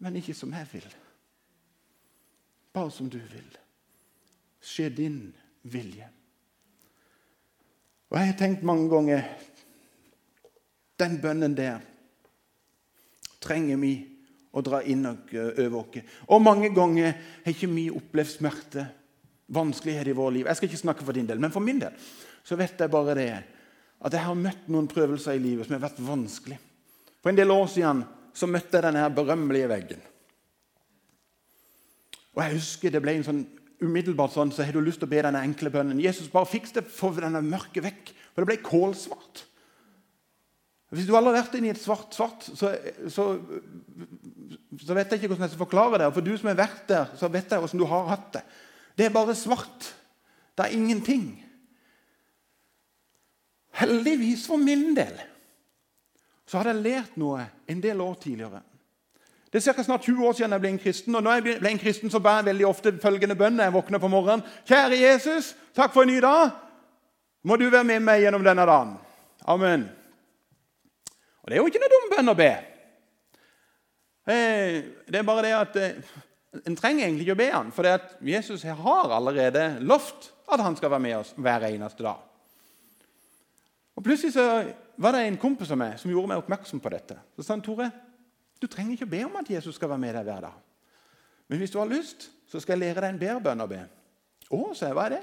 Men 0.00 0.16
ikke 0.16 0.36
som 0.38 0.54
jeg 0.56 0.68
vil. 0.72 0.88
Bare 2.72 2.90
som 2.94 3.10
du 3.12 3.18
vil. 3.20 3.58
Skje 4.64 4.88
din 4.96 5.20
vilje. 5.68 6.08
Og 8.08 8.18
Jeg 8.18 8.32
har 8.32 8.38
tenkt 8.38 8.64
mange 8.64 8.88
ganger 8.92 9.28
den 11.00 11.20
bønnen 11.20 11.56
der 11.56 11.91
trenger 13.42 13.80
vi 13.82 13.92
å 14.52 14.62
dra 14.64 14.82
inn 14.84 15.06
og 15.08 15.32
over 15.34 15.78
oss. 15.80 16.02
Og 16.28 16.44
mange 16.44 16.70
ganger 16.74 17.14
har 17.14 17.54
ikke 17.54 17.70
vi 17.72 17.88
opplevd 17.92 18.34
smerte, 18.34 18.86
vanskeligheter 19.52 20.12
i 20.12 20.16
vårt 20.16 20.36
liv. 20.36 20.48
Jeg 20.48 20.58
skal 20.58 20.70
ikke 20.70 20.82
snakke 20.84 21.06
for 21.06 21.16
din 21.16 21.28
del, 21.28 21.40
men 21.42 21.52
for 21.52 21.64
min 21.64 21.80
del 21.82 21.96
så 22.42 22.56
vet 22.58 22.80
jeg 22.80 22.90
bare 22.90 23.14
det 23.14 23.30
at 24.02 24.14
jeg 24.16 24.24
har 24.26 24.38
møtt 24.38 24.70
noen 24.72 24.88
prøvelser 24.90 25.36
i 25.36 25.42
livet 25.42 25.68
som 25.68 25.76
har 25.76 25.84
vært 25.84 26.00
vanskelig. 26.02 26.56
For 27.22 27.30
en 27.30 27.38
del 27.38 27.52
år 27.54 27.68
siden 27.70 28.02
så 28.34 28.48
møtte 28.50 28.78
jeg 28.78 28.86
denne 28.88 29.04
berømmelige 29.14 29.68
veggen. 29.70 30.00
Og 32.32 32.42
jeg 32.42 32.56
husker 32.56 32.92
det 32.94 33.02
ble 33.04 33.14
en 33.18 33.26
sånn 33.26 33.42
umiddelbart 33.82 34.34
sånn, 34.34 34.52
så 34.54 34.64
har 34.64 34.74
du 34.74 34.82
lyst 34.82 35.02
til 35.02 35.08
å 35.08 35.12
be 35.12 35.22
denne 35.22 35.42
enkle 35.44 35.70
bønnen. 35.74 36.00
Jesus, 36.02 36.30
bare 36.32 36.48
fiks 36.48 36.74
det, 36.74 36.84
få 36.88 37.12
denne 37.16 37.42
mørket 37.44 37.84
vekk. 37.84 38.12
For 38.32 38.42
det 38.42 38.48
ble 38.48 38.58
kålsvart. 38.64 39.44
Hvis 40.92 41.06
du 41.08 41.14
aldri 41.16 41.32
har 41.32 41.40
vært 41.40 41.54
inne 41.56 41.70
i 41.70 41.72
et 41.72 41.80
svart 41.80 42.12
svart, 42.12 42.44
så, 42.44 42.74
så, 43.08 43.24
så, 44.76 44.92
vet 44.92 45.08
jeg 45.08 45.22
ikke 45.22 45.30
hvordan 45.30 45.46
jeg 45.46 45.54
skal 45.54 45.62
forklare 45.64 46.02
det. 46.02 46.10
For 46.12 46.24
du 46.24 46.34
som 46.36 46.50
har 46.50 46.58
vært 46.58 46.82
der, 46.90 47.14
så 47.16 47.30
vet 47.32 47.48
jeg 47.48 47.62
hvordan 47.62 47.80
du 47.80 47.86
har 47.88 48.10
hatt 48.10 48.26
det. 48.36 48.42
Det 48.98 49.06
er 49.06 49.14
bare 49.14 49.36
svart. 49.38 49.86
Det 50.52 50.66
er 50.66 50.76
ingenting. 50.76 51.30
Heldigvis 53.80 54.44
for 54.50 54.60
min 54.60 54.92
del 54.96 55.16
så 56.44 56.60
hadde 56.60 56.74
jeg 56.74 56.84
lært 56.84 57.14
noe 57.16 57.46
en 57.70 57.80
del 57.80 58.00
år 58.04 58.18
tidligere. 58.20 58.60
Det 59.48 59.62
er 59.62 59.72
ca. 59.72 59.84
snart 59.86 60.04
20 60.04 60.26
år 60.28 60.36
siden 60.36 60.52
jeg 60.52 60.60
ble 60.60 60.70
en 60.74 60.82
kristen. 60.82 61.16
og 61.16 61.22
når 61.24 61.38
jeg 61.38 61.58
ble 61.62 61.70
en 61.70 61.80
kristen, 61.80 62.10
så 62.12 62.20
bærer 62.20 62.42
jeg 62.42 62.50
veldig 62.50 62.66
ofte 62.68 62.92
følgende 63.00 63.38
bønn 63.40 63.56
når 63.56 63.70
jeg 63.70 63.76
våkner 63.78 64.02
på 64.02 64.12
morgenen. 64.12 64.44
Kjære 64.68 65.00
Jesus, 65.00 65.54
takk 65.76 65.94
for 65.96 66.04
en 66.04 66.12
ny 66.12 66.20
dag. 66.20 66.52
Må 67.44 67.56
du 67.56 67.70
være 67.70 67.88
med 67.88 68.04
meg 68.04 68.20
gjennom 68.26 68.44
denne 68.44 68.68
dagen. 68.68 68.94
Amen. 69.48 69.88
Og 71.42 71.50
Det 71.50 71.56
er 71.56 71.60
jo 71.60 71.70
ikke 71.70 71.82
noe 71.82 71.92
dum 71.92 72.10
bønn 72.12 72.32
å 72.32 72.38
be. 72.38 72.50
Det 74.26 75.18
er 75.18 75.26
bare 75.26 75.42
det 75.42 75.54
at 75.58 75.78
eh, 75.82 76.12
En 76.68 76.76
trenger 76.78 77.06
egentlig 77.06 77.24
ikke 77.24 77.34
å 77.34 77.40
be 77.40 77.48
han, 77.48 77.70
for 77.72 77.86
det 77.86 77.94
at 77.96 78.10
Jesus 78.28 78.62
har 78.62 79.14
allerede 79.16 79.80
lovt 79.80 80.28
at 80.52 80.60
han 80.60 80.76
skal 80.76 80.90
være 80.92 81.00
med 81.00 81.14
oss 81.16 81.30
hver 81.40 81.64
eneste 81.70 82.04
dag. 82.04 82.18
Og 83.96 84.04
Plutselig 84.04 84.34
så 84.34 84.44
var 85.00 85.16
det 85.16 85.22
en 85.24 85.38
kompis 85.40 85.72
av 85.72 85.80
meg 85.80 85.96
som 85.96 86.12
gjorde 86.12 86.28
meg 86.28 86.42
oppmerksom 86.42 86.82
på 86.84 86.92
dette. 86.92 87.16
Så 87.32 87.46
sa 87.46 87.54
han, 87.56 87.64
Tore, 87.64 87.88
du 88.60 88.68
trenger 88.68 88.98
ikke 88.98 89.08
å 89.08 89.14
be 89.14 89.22
om 89.24 89.40
at 89.40 89.48
Jesus 89.48 89.80
skal 89.80 89.94
være 89.94 90.04
med 90.04 90.12
deg 90.18 90.28
hver 90.28 90.44
dag. 90.44 90.60
Men 91.48 91.62
hvis 91.62 91.72
du 91.72 91.80
har 91.80 91.88
lyst, 91.88 92.28
så 92.52 92.60
skal 92.60 92.76
jeg 92.76 92.84
lære 92.84 93.06
deg 93.06 93.14
en 93.14 93.22
bedre 93.24 93.44
bønn 93.48 93.64
å 93.64 93.70
be. 93.72 93.80
Å, 94.52 94.60
sa 94.76 94.90
jeg. 94.90 94.96
Hva 94.98 95.08
er 95.08 95.16
det? 95.16 95.22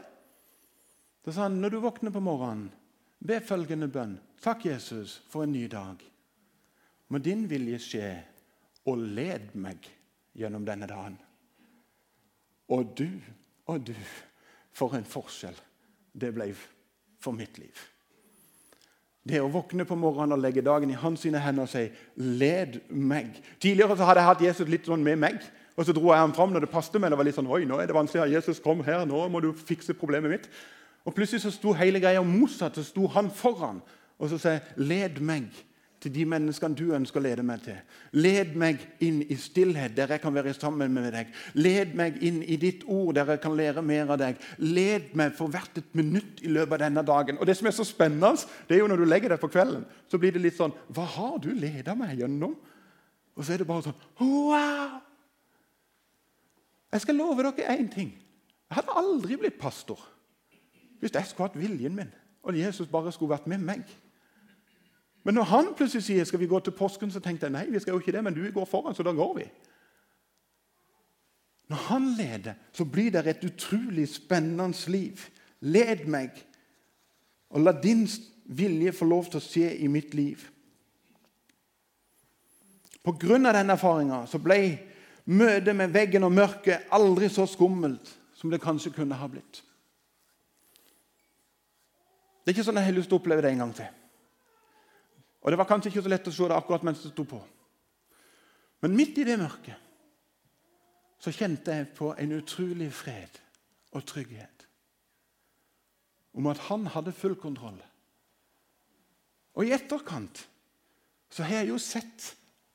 Så 1.26 1.36
sa 1.36 1.46
han, 1.46 1.62
når 1.62 1.76
du 1.76 1.84
våkner 1.84 2.14
på 2.16 2.26
morgenen, 2.26 2.72
be 3.20 3.40
følgende 3.44 3.90
bønn. 3.92 4.18
Takk, 4.42 4.66
Jesus, 4.66 5.20
for 5.30 5.44
en 5.44 5.54
ny 5.54 5.66
dag. 5.72 6.02
Må 7.10 7.20
din 7.24 7.48
vilje 7.50 7.80
skje, 7.84 8.10
og 8.88 8.98
led 8.98 9.52
meg 9.60 9.86
gjennom 10.38 10.66
denne 10.66 10.88
dagen. 10.90 11.18
Og 12.70 12.94
du, 12.98 13.10
og 13.70 13.84
du, 13.90 13.96
for 14.74 14.96
en 14.96 15.08
forskjell 15.08 15.58
det 16.20 16.32
ble 16.34 16.50
for 17.22 17.36
mitt 17.36 17.58
liv. 17.62 17.76
Det 19.30 19.42
å 19.44 19.50
våkne 19.52 19.86
på 19.86 19.98
morgenen 20.00 20.38
og 20.38 20.42
legge 20.42 20.64
dagen 20.66 20.90
i 20.90 20.98
hans 20.98 21.26
sine 21.26 21.42
hender 21.44 21.68
og 21.68 21.70
si 21.70 21.90
'led 22.16 22.80
meg'. 22.90 23.42
Tidligere 23.60 23.98
så 23.98 24.06
hadde 24.06 24.22
jeg 24.22 24.30
hatt 24.30 24.42
Jesus 24.42 24.70
litt 24.70 24.86
sånn 24.86 25.04
med 25.04 25.20
meg, 25.20 25.44
og 25.76 25.86
så 25.86 25.94
dro 25.94 26.12
jeg 26.12 26.20
ham 26.20 26.34
fram 26.34 26.54
når 26.54 26.66
det 26.66 26.72
passet 26.72 27.00
meg. 27.02 27.12
Det 27.12 27.18
var 27.18 27.26
litt 27.26 27.36
sånn, 27.36 27.52
oi, 27.52 27.66
nå 27.66 27.80
er 27.80 27.88
det 27.88 27.96
vanskelig, 27.96 28.34
Jesus, 28.34 28.60
kom 28.60 28.82
her, 28.84 29.06
nå 29.06 29.28
må 29.30 29.42
du 29.42 29.54
fikse 29.54 29.94
problemet 29.94 30.32
mitt. 30.32 30.50
Og 31.10 31.16
Plutselig 31.18 31.42
så 31.42 31.52
sto 31.54 31.74
hele 31.74 32.02
greia 32.02 32.22
motsatt, 32.22 32.78
så 32.78 32.86
sto 32.86 33.08
han 33.16 33.32
foran 33.34 33.82
og 34.20 34.30
så 34.30 34.50
jeg, 34.50 34.62
'Led 34.76 35.20
meg' 35.24 35.66
til 36.00 36.14
de 36.16 36.26
menneskene 36.26 36.76
du 36.76 36.94
ønsker 36.96 37.20
å 37.20 37.24
lede 37.24 37.44
meg 37.44 37.64
til. 37.64 37.78
Led 38.16 38.54
meg 38.56 38.84
inn 39.04 39.20
i 39.28 39.36
stillhet, 39.36 39.96
der 39.98 40.08
jeg 40.08 40.22
kan 40.22 40.34
være 40.36 40.54
sammen 40.54 40.94
med 40.94 41.12
deg. 41.12 41.34
Led 41.54 41.96
meg 42.00 42.22
inn 42.24 42.42
i 42.44 42.56
ditt 42.56 42.84
ord, 42.88 43.16
der 43.16 43.26
jeg 43.34 43.42
kan 43.44 43.58
lære 43.58 43.82
mer 43.84 44.14
av 44.14 44.20
deg. 44.22 44.38
Led 44.58 45.12
meg 45.20 45.34
for 45.36 45.52
hvert 45.52 45.78
et 45.78 45.96
minutt 45.96 46.40
i 46.42 46.48
løpet 46.48 46.78
av 46.78 46.80
denne 46.86 47.04
dagen. 47.04 47.38
Og 47.38 47.48
Det 47.48 47.58
som 47.58 47.68
er 47.68 47.76
så 47.76 47.84
spennende, 47.84 48.32
det 48.68 48.78
er 48.78 48.80
jo 48.80 48.88
når 48.88 48.98
du 48.98 49.06
legger 49.06 49.30
deg 49.30 49.40
på 49.40 49.52
kvelden, 49.52 49.86
så 50.08 50.18
blir 50.18 50.32
det 50.32 50.42
litt 50.42 50.56
sånn 50.58 50.76
Hva 50.88 51.04
har 51.04 51.38
du 51.40 51.52
leda 51.52 51.96
meg 51.96 52.20
gjennom? 52.20 52.56
Og 53.36 53.46
så 53.46 53.54
er 53.54 53.58
det 53.58 53.68
bare 53.68 53.84
sånn 53.84 54.00
Wow! 54.20 55.02
Jeg 56.92 57.02
skal 57.02 57.16
love 57.16 57.44
dere 57.44 57.78
én 57.78 57.92
ting. 57.92 58.16
Jeg 58.70 58.76
hadde 58.76 58.96
aldri 58.96 59.36
blitt 59.36 59.60
pastor 59.60 60.00
hvis 61.00 61.14
jeg 61.14 61.26
skulle 61.26 61.50
hatt 61.50 61.60
viljen 61.60 61.96
min, 61.96 62.12
og 62.44 62.58
Jesus 62.58 62.88
bare 62.88 63.12
skulle 63.12 63.36
vært 63.36 63.48
med 63.48 63.64
meg. 63.64 63.84
Men 65.24 65.36
når 65.36 65.50
han 65.52 65.74
plutselig 65.78 66.04
sier 66.04 66.28
skal 66.28 66.40
vi 66.40 66.48
gå 66.50 66.60
til 66.64 66.76
påsken, 66.76 67.12
så 67.12 67.20
tenkte 67.24 67.48
jeg 67.48 67.54
nei, 67.54 67.66
vi 67.72 67.80
skal 67.80 67.94
jo 67.94 68.00
ikke 68.00 68.16
det, 68.16 68.24
men 68.24 68.36
du 68.36 68.44
går 68.52 68.66
foran, 68.66 68.96
så 68.96 69.04
da 69.04 69.14
går 69.16 69.34
vi. 69.38 69.48
Når 71.70 71.84
han 71.90 72.08
leder, 72.18 72.54
så 72.74 72.86
blir 72.86 73.12
det 73.14 73.28
et 73.28 73.44
utrolig 73.46 74.08
spennende 74.10 74.90
liv. 74.90 75.28
Led 75.62 76.06
meg, 76.08 76.32
og 77.50 77.62
la 77.62 77.74
din 77.76 78.08
vilje 78.46 78.94
få 78.96 79.06
lov 79.06 79.28
til 79.30 79.42
å 79.42 79.44
skje 79.44 79.74
i 79.84 79.90
mitt 79.92 80.16
liv. 80.18 80.42
På 83.04 83.14
grunn 83.20 83.46
av 83.46 83.56
den 83.58 83.70
erfaringa 83.70 84.24
ble 84.42 84.62
møtet 85.30 85.76
med 85.76 85.94
veggen 85.94 86.26
og 86.26 86.34
mørket 86.34 86.90
aldri 86.96 87.30
så 87.30 87.46
skummelt 87.48 88.16
som 88.36 88.50
det 88.50 88.62
kanskje 88.64 88.94
kunne 88.96 89.18
ha 89.20 89.28
blitt. 89.30 89.62
Det 92.50 92.56
er 92.56 92.64
ikke 92.64 92.66
sånn 92.66 92.80
jeg 92.82 92.88
har 92.88 92.96
lyst 92.98 93.12
til 93.12 93.14
å 93.14 93.18
oppleve 93.20 93.44
det 93.46 93.50
en 93.54 93.60
gang 93.62 93.72
til. 93.78 93.90
Og 95.46 95.52
Det 95.54 95.58
var 95.60 95.68
kanskje 95.70 95.92
ikke 95.92 96.02
så 96.02 96.10
lett 96.10 96.30
å 96.32 96.32
se 96.34 96.48
det 96.50 96.56
akkurat 96.56 96.86
mens 96.88 97.04
det 97.04 97.12
sto 97.12 97.26
på. 97.30 97.38
Men 98.82 98.96
midt 98.98 99.20
i 99.22 99.26
det 99.28 99.36
mørket 99.38 99.78
så 101.22 101.30
kjente 101.36 101.76
jeg 101.78 101.92
på 101.94 102.10
en 102.18 102.34
utrolig 102.40 102.90
fred 102.96 103.38
og 103.94 104.02
trygghet 104.10 104.66
om 106.42 106.50
at 106.50 106.66
han 106.72 106.90
hadde 106.90 107.14
full 107.14 107.38
kontroll. 107.38 107.78
Og 109.54 109.70
i 109.70 109.74
etterkant 109.78 110.42
så 111.30 111.46
har 111.46 111.62
jeg 111.62 111.70
jo 111.70 111.78
sett 111.78 112.32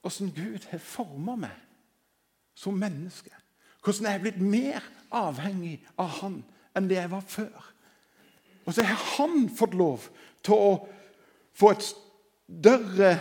hvordan 0.06 0.34
Gud 0.38 0.70
har 0.70 0.86
forma 0.86 1.34
meg 1.48 1.60
som 2.54 2.78
menneske. 2.78 3.34
Hvordan 3.82 4.06
jeg 4.06 4.22
er 4.22 4.26
blitt 4.28 4.42
mer 4.54 4.90
avhengig 5.10 5.80
av 5.98 6.20
han 6.22 6.44
enn 6.78 6.86
det 6.86 7.02
jeg 7.02 7.10
var 7.18 7.26
før. 7.26 7.73
Og 8.64 8.74
så 8.74 8.84
har 8.84 9.00
han 9.18 9.48
fått 9.52 9.76
lov 9.76 10.08
til 10.44 10.56
å 10.56 10.72
få 11.54 11.70
et 11.74 11.84
større 11.84 13.12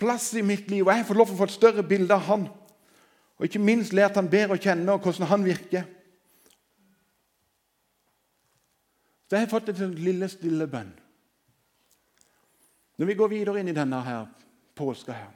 plass 0.00 0.32
i 0.36 0.44
mitt 0.44 0.70
liv, 0.70 0.84
og 0.84 0.92
jeg 0.92 1.02
har 1.02 1.08
fått 1.08 1.20
lov 1.20 1.30
til 1.30 1.38
å 1.38 1.40
få 1.40 1.48
et 1.48 1.56
større 1.56 1.84
bilde 1.86 2.14
av 2.14 2.26
han. 2.28 2.46
Og 3.36 3.48
ikke 3.48 3.62
minst 3.62 3.96
lært 3.96 4.16
han 4.16 4.30
bedre 4.32 4.56
å 4.56 4.60
kjenne 4.60 4.92
og 4.92 5.04
hvordan 5.04 5.30
han 5.30 5.44
virker. 5.44 5.88
Så 9.26 9.36
jeg 9.36 9.46
har 9.46 9.50
fått 9.50 9.72
et 9.72 9.82
lille, 9.98 10.28
stille 10.30 10.68
bønn. 10.70 10.92
Når 12.96 13.10
vi 13.10 13.16
går 13.18 13.32
videre 13.32 13.60
inn 13.60 13.72
i 13.72 13.76
denne 13.76 13.98
her 14.04 14.28
påska 14.76 15.12
her 15.12 15.34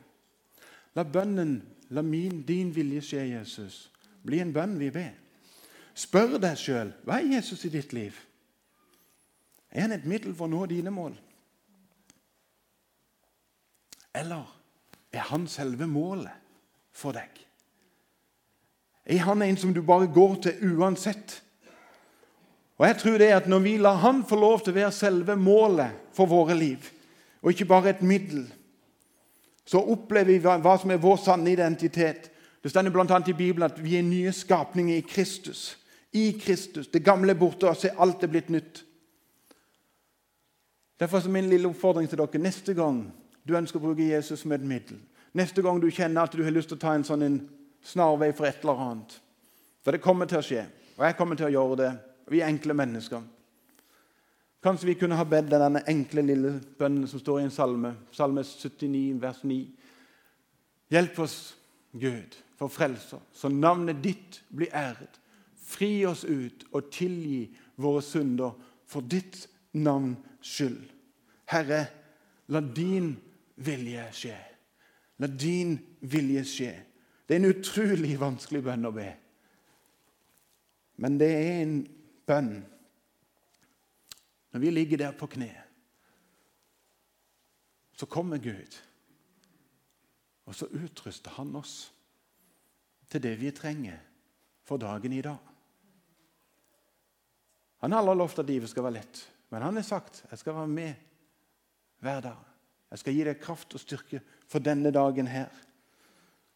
La 0.96 1.04
bønnen, 1.06 1.60
la 1.94 2.02
min, 2.02 2.40
din 2.42 2.72
vilje 2.74 3.02
skje, 3.04 3.20
Jesus, 3.30 3.74
bli 4.26 4.40
en 4.42 4.50
bønn 4.52 4.72
vi 4.80 4.88
ber. 4.90 5.12
Spør 5.94 6.34
deg 6.42 6.58
sjøl 6.58 6.90
hva 7.06 7.20
er 7.20 7.36
Jesus 7.36 7.62
i 7.68 7.70
ditt 7.70 7.92
liv. 7.94 8.16
Er 9.70 9.86
han 9.86 9.92
et 9.92 10.06
middel 10.06 10.34
for 10.34 10.48
å 10.48 10.50
nå 10.50 10.64
dine 10.70 10.90
mål? 10.90 11.14
Eller 14.14 14.48
er 15.12 15.28
han 15.30 15.46
selve 15.50 15.86
målet 15.86 16.34
for 16.92 17.14
deg? 17.14 17.28
Er 19.10 19.22
han 19.26 19.42
en 19.42 19.56
som 19.58 19.74
du 19.74 19.82
bare 19.82 20.10
går 20.10 20.36
til 20.46 20.74
uansett? 20.74 21.40
Og 22.80 22.86
jeg 22.86 22.98
tror 22.98 23.18
det 23.18 23.32
at 23.32 23.48
Når 23.48 23.58
vi 23.58 23.76
lar 23.76 24.00
han 24.02 24.24
få 24.24 24.36
lov 24.36 24.64
til 24.64 24.72
å 24.72 24.80
være 24.80 24.92
selve 24.92 25.36
målet 25.36 25.90
for 26.16 26.26
våre 26.26 26.54
liv, 26.54 26.90
og 27.42 27.52
ikke 27.52 27.68
bare 27.68 27.90
et 27.90 28.02
middel, 28.02 28.44
så 29.64 29.78
opplever 29.78 30.32
vi 30.32 30.38
hva 30.40 30.76
som 30.78 30.90
er 30.90 31.00
vår 31.00 31.16
sanne 31.16 31.52
identitet. 31.52 32.30
Det 32.62 32.70
står 32.70 32.90
bl.a. 32.90 33.20
i 33.28 33.32
Bibelen 33.32 33.70
at 33.70 33.78
vi 33.78 33.96
er 33.96 34.02
nye 34.02 34.32
skapninger 34.32 34.96
i 34.96 35.06
Kristus. 35.06 35.78
I 36.12 36.32
Kristus. 36.42 36.88
Det 36.88 37.04
gamle 37.04 37.32
er 37.32 37.38
borte, 37.38 37.68
og 37.70 37.84
alt 37.98 38.24
er 38.24 38.32
blitt 38.32 38.50
nytt. 38.50 38.82
Derfor 41.00 41.18
er 41.18 41.32
min 41.32 41.48
lille 41.48 41.68
oppfordring 41.68 42.08
til 42.08 42.20
dere 42.20 42.42
neste 42.42 42.74
gang 42.76 43.06
du 43.48 43.56
ønsker 43.56 43.80
å 43.80 43.86
bruke 43.86 44.04
Jesus 44.04 44.42
som 44.42 44.52
et 44.52 44.64
middel. 44.64 44.98
Neste 45.32 45.62
gang 45.64 45.80
du 45.80 45.88
kjenner 45.88 46.26
at 46.26 46.34
du 46.36 46.42
har 46.44 46.52
lyst 46.52 46.68
til 46.68 46.76
å 46.76 46.82
ta 46.82 46.92
en 46.94 47.06
sånn 47.06 47.24
en 47.24 47.40
snarvei 47.86 48.34
for 48.36 48.48
et 48.48 48.60
eller 48.60 48.82
annet. 48.84 49.14
For 49.80 49.96
det 49.96 50.02
kommer 50.04 50.28
til 50.28 50.40
å 50.40 50.44
skje, 50.44 50.66
og 50.98 51.06
jeg 51.06 51.16
kommer 51.16 51.38
til 51.40 51.48
å 51.48 51.54
gjøre 51.54 51.78
det. 51.80 51.90
Vi 52.30 52.42
er 52.42 52.52
enkle 52.52 52.76
mennesker. 52.76 53.22
Kanskje 54.60 54.90
vi 54.90 54.98
kunne 55.00 55.16
ha 55.16 55.24
bedt 55.24 55.48
denne 55.48 55.80
enkle 55.88 56.22
lille 56.26 56.52
bønnen 56.78 57.08
som 57.08 57.22
står 57.22 57.40
i 57.40 57.44
en 57.46 57.54
salme, 57.54 57.94
salme 58.12 58.44
79, 58.44 59.16
vers 59.22 59.40
9. 59.48 59.56
Hjelp 60.92 61.20
oss, 61.24 61.36
Gud, 61.96 62.36
for 62.60 62.68
frelser, 62.68 63.22
så 63.32 63.48
navnet 63.48 64.02
ditt 64.04 64.42
blir 64.52 64.68
æret. 64.76 65.16
Fri 65.64 66.04
oss 66.04 66.26
ut 66.28 66.66
og 66.74 66.90
tilgi 66.92 67.46
våre 67.80 68.02
synder 68.04 68.52
for 68.90 69.06
ditt 69.06 69.46
navns 69.72 70.26
skyld. 70.42 70.84
Herre, 71.50 71.86
la 72.48 72.60
din 72.60 73.12
vilje 73.56 74.06
skje. 74.12 74.36
La 75.20 75.26
din 75.26 75.76
vilje 76.00 76.44
skje. 76.48 76.72
Det 77.26 77.36
er 77.36 77.42
en 77.42 77.52
utrolig 77.52 78.16
vanskelig 78.20 78.62
bønn 78.66 78.88
å 78.88 78.94
be. 78.94 79.08
Men 81.00 81.18
det 81.20 81.30
er 81.30 81.62
en 81.62 81.80
bønn 82.26 82.52
Når 84.50 84.60
vi 84.60 84.70
ligger 84.70 84.98
der 84.98 85.12
på 85.14 85.28
kne, 85.30 85.52
så 87.94 88.06
kommer 88.10 88.40
Gud, 88.42 88.74
og 90.50 90.54
så 90.58 90.66
utruster 90.66 91.30
Han 91.30 91.54
oss 91.54 91.92
til 93.06 93.22
det 93.22 93.36
vi 93.38 93.52
trenger 93.54 94.00
for 94.66 94.82
dagen 94.82 95.12
i 95.12 95.22
dag. 95.22 95.38
Han 97.80 97.92
har 97.92 98.02
aldri 98.02 98.16
lovt 98.18 98.42
at 98.42 98.50
livet 98.50 98.70
skal 98.70 98.88
være 98.88 98.98
lett, 98.98 99.22
men 99.50 99.62
han 99.62 99.76
har 99.76 99.82
sagt 99.86 100.24
jeg 100.30 100.38
skal 100.38 100.54
være 100.54 100.68
med 100.68 100.94
hver 102.00 102.20
dag. 102.20 102.38
Jeg 102.90 102.98
skal 102.98 103.14
gi 103.14 103.24
deg 103.26 103.42
kraft 103.42 103.74
og 103.74 103.80
styrke 103.80 104.20
for 104.48 104.62
denne 104.62 104.90
dagen 104.90 105.28
her. 105.30 105.50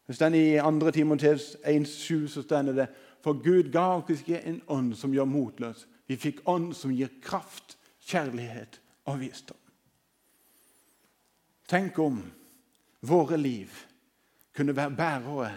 Det 0.07 0.15
står 0.15 0.35
I 0.35 0.59
2. 0.59 0.91
Timoteus 0.91 1.55
1,7 1.63 2.27
så 2.27 2.41
står 2.41 2.71
det 2.75 2.87
For 3.23 3.33
Gud 3.33 3.71
ga 3.71 3.85
oss 3.95 4.21
ikke 4.21 4.41
en 4.43 4.61
ånd 4.67 4.95
som 4.95 5.13
gjør 5.13 5.25
motløs, 5.25 5.87
Vi 6.07 6.15
fikk 6.15 6.43
ånd 6.45 6.75
som 6.75 6.91
gir 6.93 7.09
kraft, 7.21 7.77
kjærlighet 8.05 8.79
og 9.05 9.19
visdom. 9.19 9.57
Tenk 11.67 11.97
om 11.99 12.19
våre 13.01 13.37
liv 13.37 13.71
kunne 14.53 14.75
være 14.75 14.95
bærere 14.95 15.51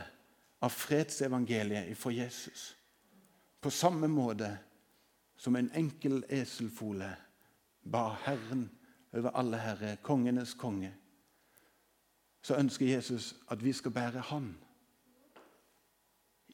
av 0.64 0.72
fredsevangeliet 0.72 1.96
for 1.96 2.10
Jesus. 2.10 2.76
På 3.60 3.70
samme 3.70 4.08
måte 4.08 4.48
som 5.36 5.56
en 5.56 5.68
enkel 5.74 6.24
eselfole 6.28 7.10
ba 7.92 8.16
Herren 8.24 8.70
over 9.12 9.30
alle 9.30 9.58
herrer, 9.58 9.96
kongenes 10.02 10.54
konge, 10.54 10.94
så 12.42 12.56
ønsker 12.56 12.86
Jesus 12.86 13.34
at 13.50 13.64
vi 13.64 13.72
skal 13.72 13.90
bære 13.90 14.20
Han 14.30 14.56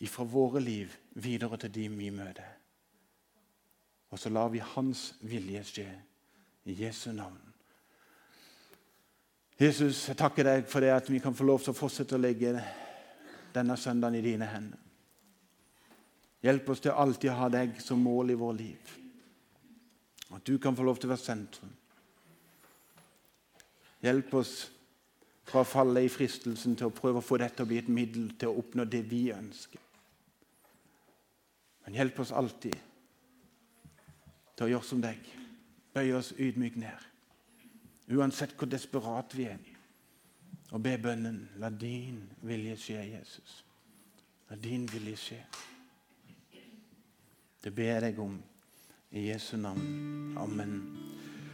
ifra 0.01 0.25
våre 0.25 0.61
liv 0.61 0.90
videre 1.14 1.57
til 1.57 1.75
de 1.75 1.88
vi 1.88 2.11
møter. 2.11 2.47
Og 4.11 4.18
så 4.18 4.29
lar 4.29 4.49
vi 4.49 4.59
Hans 4.59 5.14
vilje 5.20 5.64
skje 5.64 5.88
i 6.64 6.77
Jesu 6.85 7.12
navn. 7.12 7.40
Jesus, 9.61 10.09
jeg 10.09 10.18
takker 10.18 10.44
deg 10.44 10.66
for 10.66 10.83
det 10.83 10.90
at 10.90 11.11
vi 11.11 11.20
kan 11.23 11.35
få 11.35 11.44
lov 11.47 11.61
til 11.62 11.70
å 11.70 11.79
fortsette 11.79 12.16
å 12.16 12.23
legge 12.23 12.57
denne 13.55 13.77
søndagen 13.79 14.18
i 14.18 14.25
dine 14.25 14.49
hender. 14.51 14.81
Hjelp 16.42 16.68
oss 16.68 16.83
til 16.85 16.92
alltid 16.92 17.31
å 17.31 17.38
ha 17.38 17.49
deg 17.49 17.79
som 17.81 18.03
mål 18.03 18.35
i 18.35 18.38
vår 18.38 18.57
liv. 18.59 18.97
At 20.35 20.47
du 20.47 20.59
kan 20.59 20.77
få 20.77 20.87
lov 20.87 20.99
til 20.99 21.11
å 21.11 21.14
være 21.14 21.25
sentrum. 21.25 21.73
Hjelp 24.05 24.35
oss 24.37 24.55
fra 25.44 25.62
å 25.62 25.68
falle 25.68 26.03
i 26.05 26.11
fristelsen 26.12 26.77
til 26.77 26.88
å 26.88 26.94
prøve 26.94 27.20
å 27.20 27.25
få 27.25 27.38
dette 27.40 27.59
til 27.61 27.66
å 27.66 27.70
bli 27.70 27.81
et 27.81 27.90
middel 27.92 28.31
til 28.40 28.51
å 28.51 28.59
oppnå 28.61 28.87
det 28.88 29.03
vi 29.09 29.29
ønsker. 29.33 29.81
Men 31.85 31.99
hjelp 32.01 32.20
oss 32.25 32.33
alltid 32.33 32.77
til 34.55 34.66
å 34.66 34.70
gjøre 34.73 34.88
som 34.88 35.03
deg. 35.05 35.20
Bøye 35.94 36.16
oss 36.18 36.33
ydmykt 36.40 36.81
ned. 36.81 37.11
Uansett 38.14 38.57
hvor 38.59 38.68
desperat 38.68 39.37
vi 39.37 39.49
er. 39.53 39.61
Og 40.75 40.83
be 40.83 40.97
bønnen 40.99 41.44
La 41.62 41.70
din 41.70 42.25
vilje 42.42 42.77
skje, 42.81 43.05
Jesus. 43.12 43.61
La 44.51 44.57
din 44.61 44.88
vilje 44.90 45.16
skje. 45.20 45.40
Det 47.64 47.73
ber 47.73 47.94
jeg 47.94 48.03
deg 48.09 48.18
om 48.20 48.35
i 49.14 49.27
Jesu 49.27 49.57
navn. 49.57 50.35
Amen. 50.37 50.83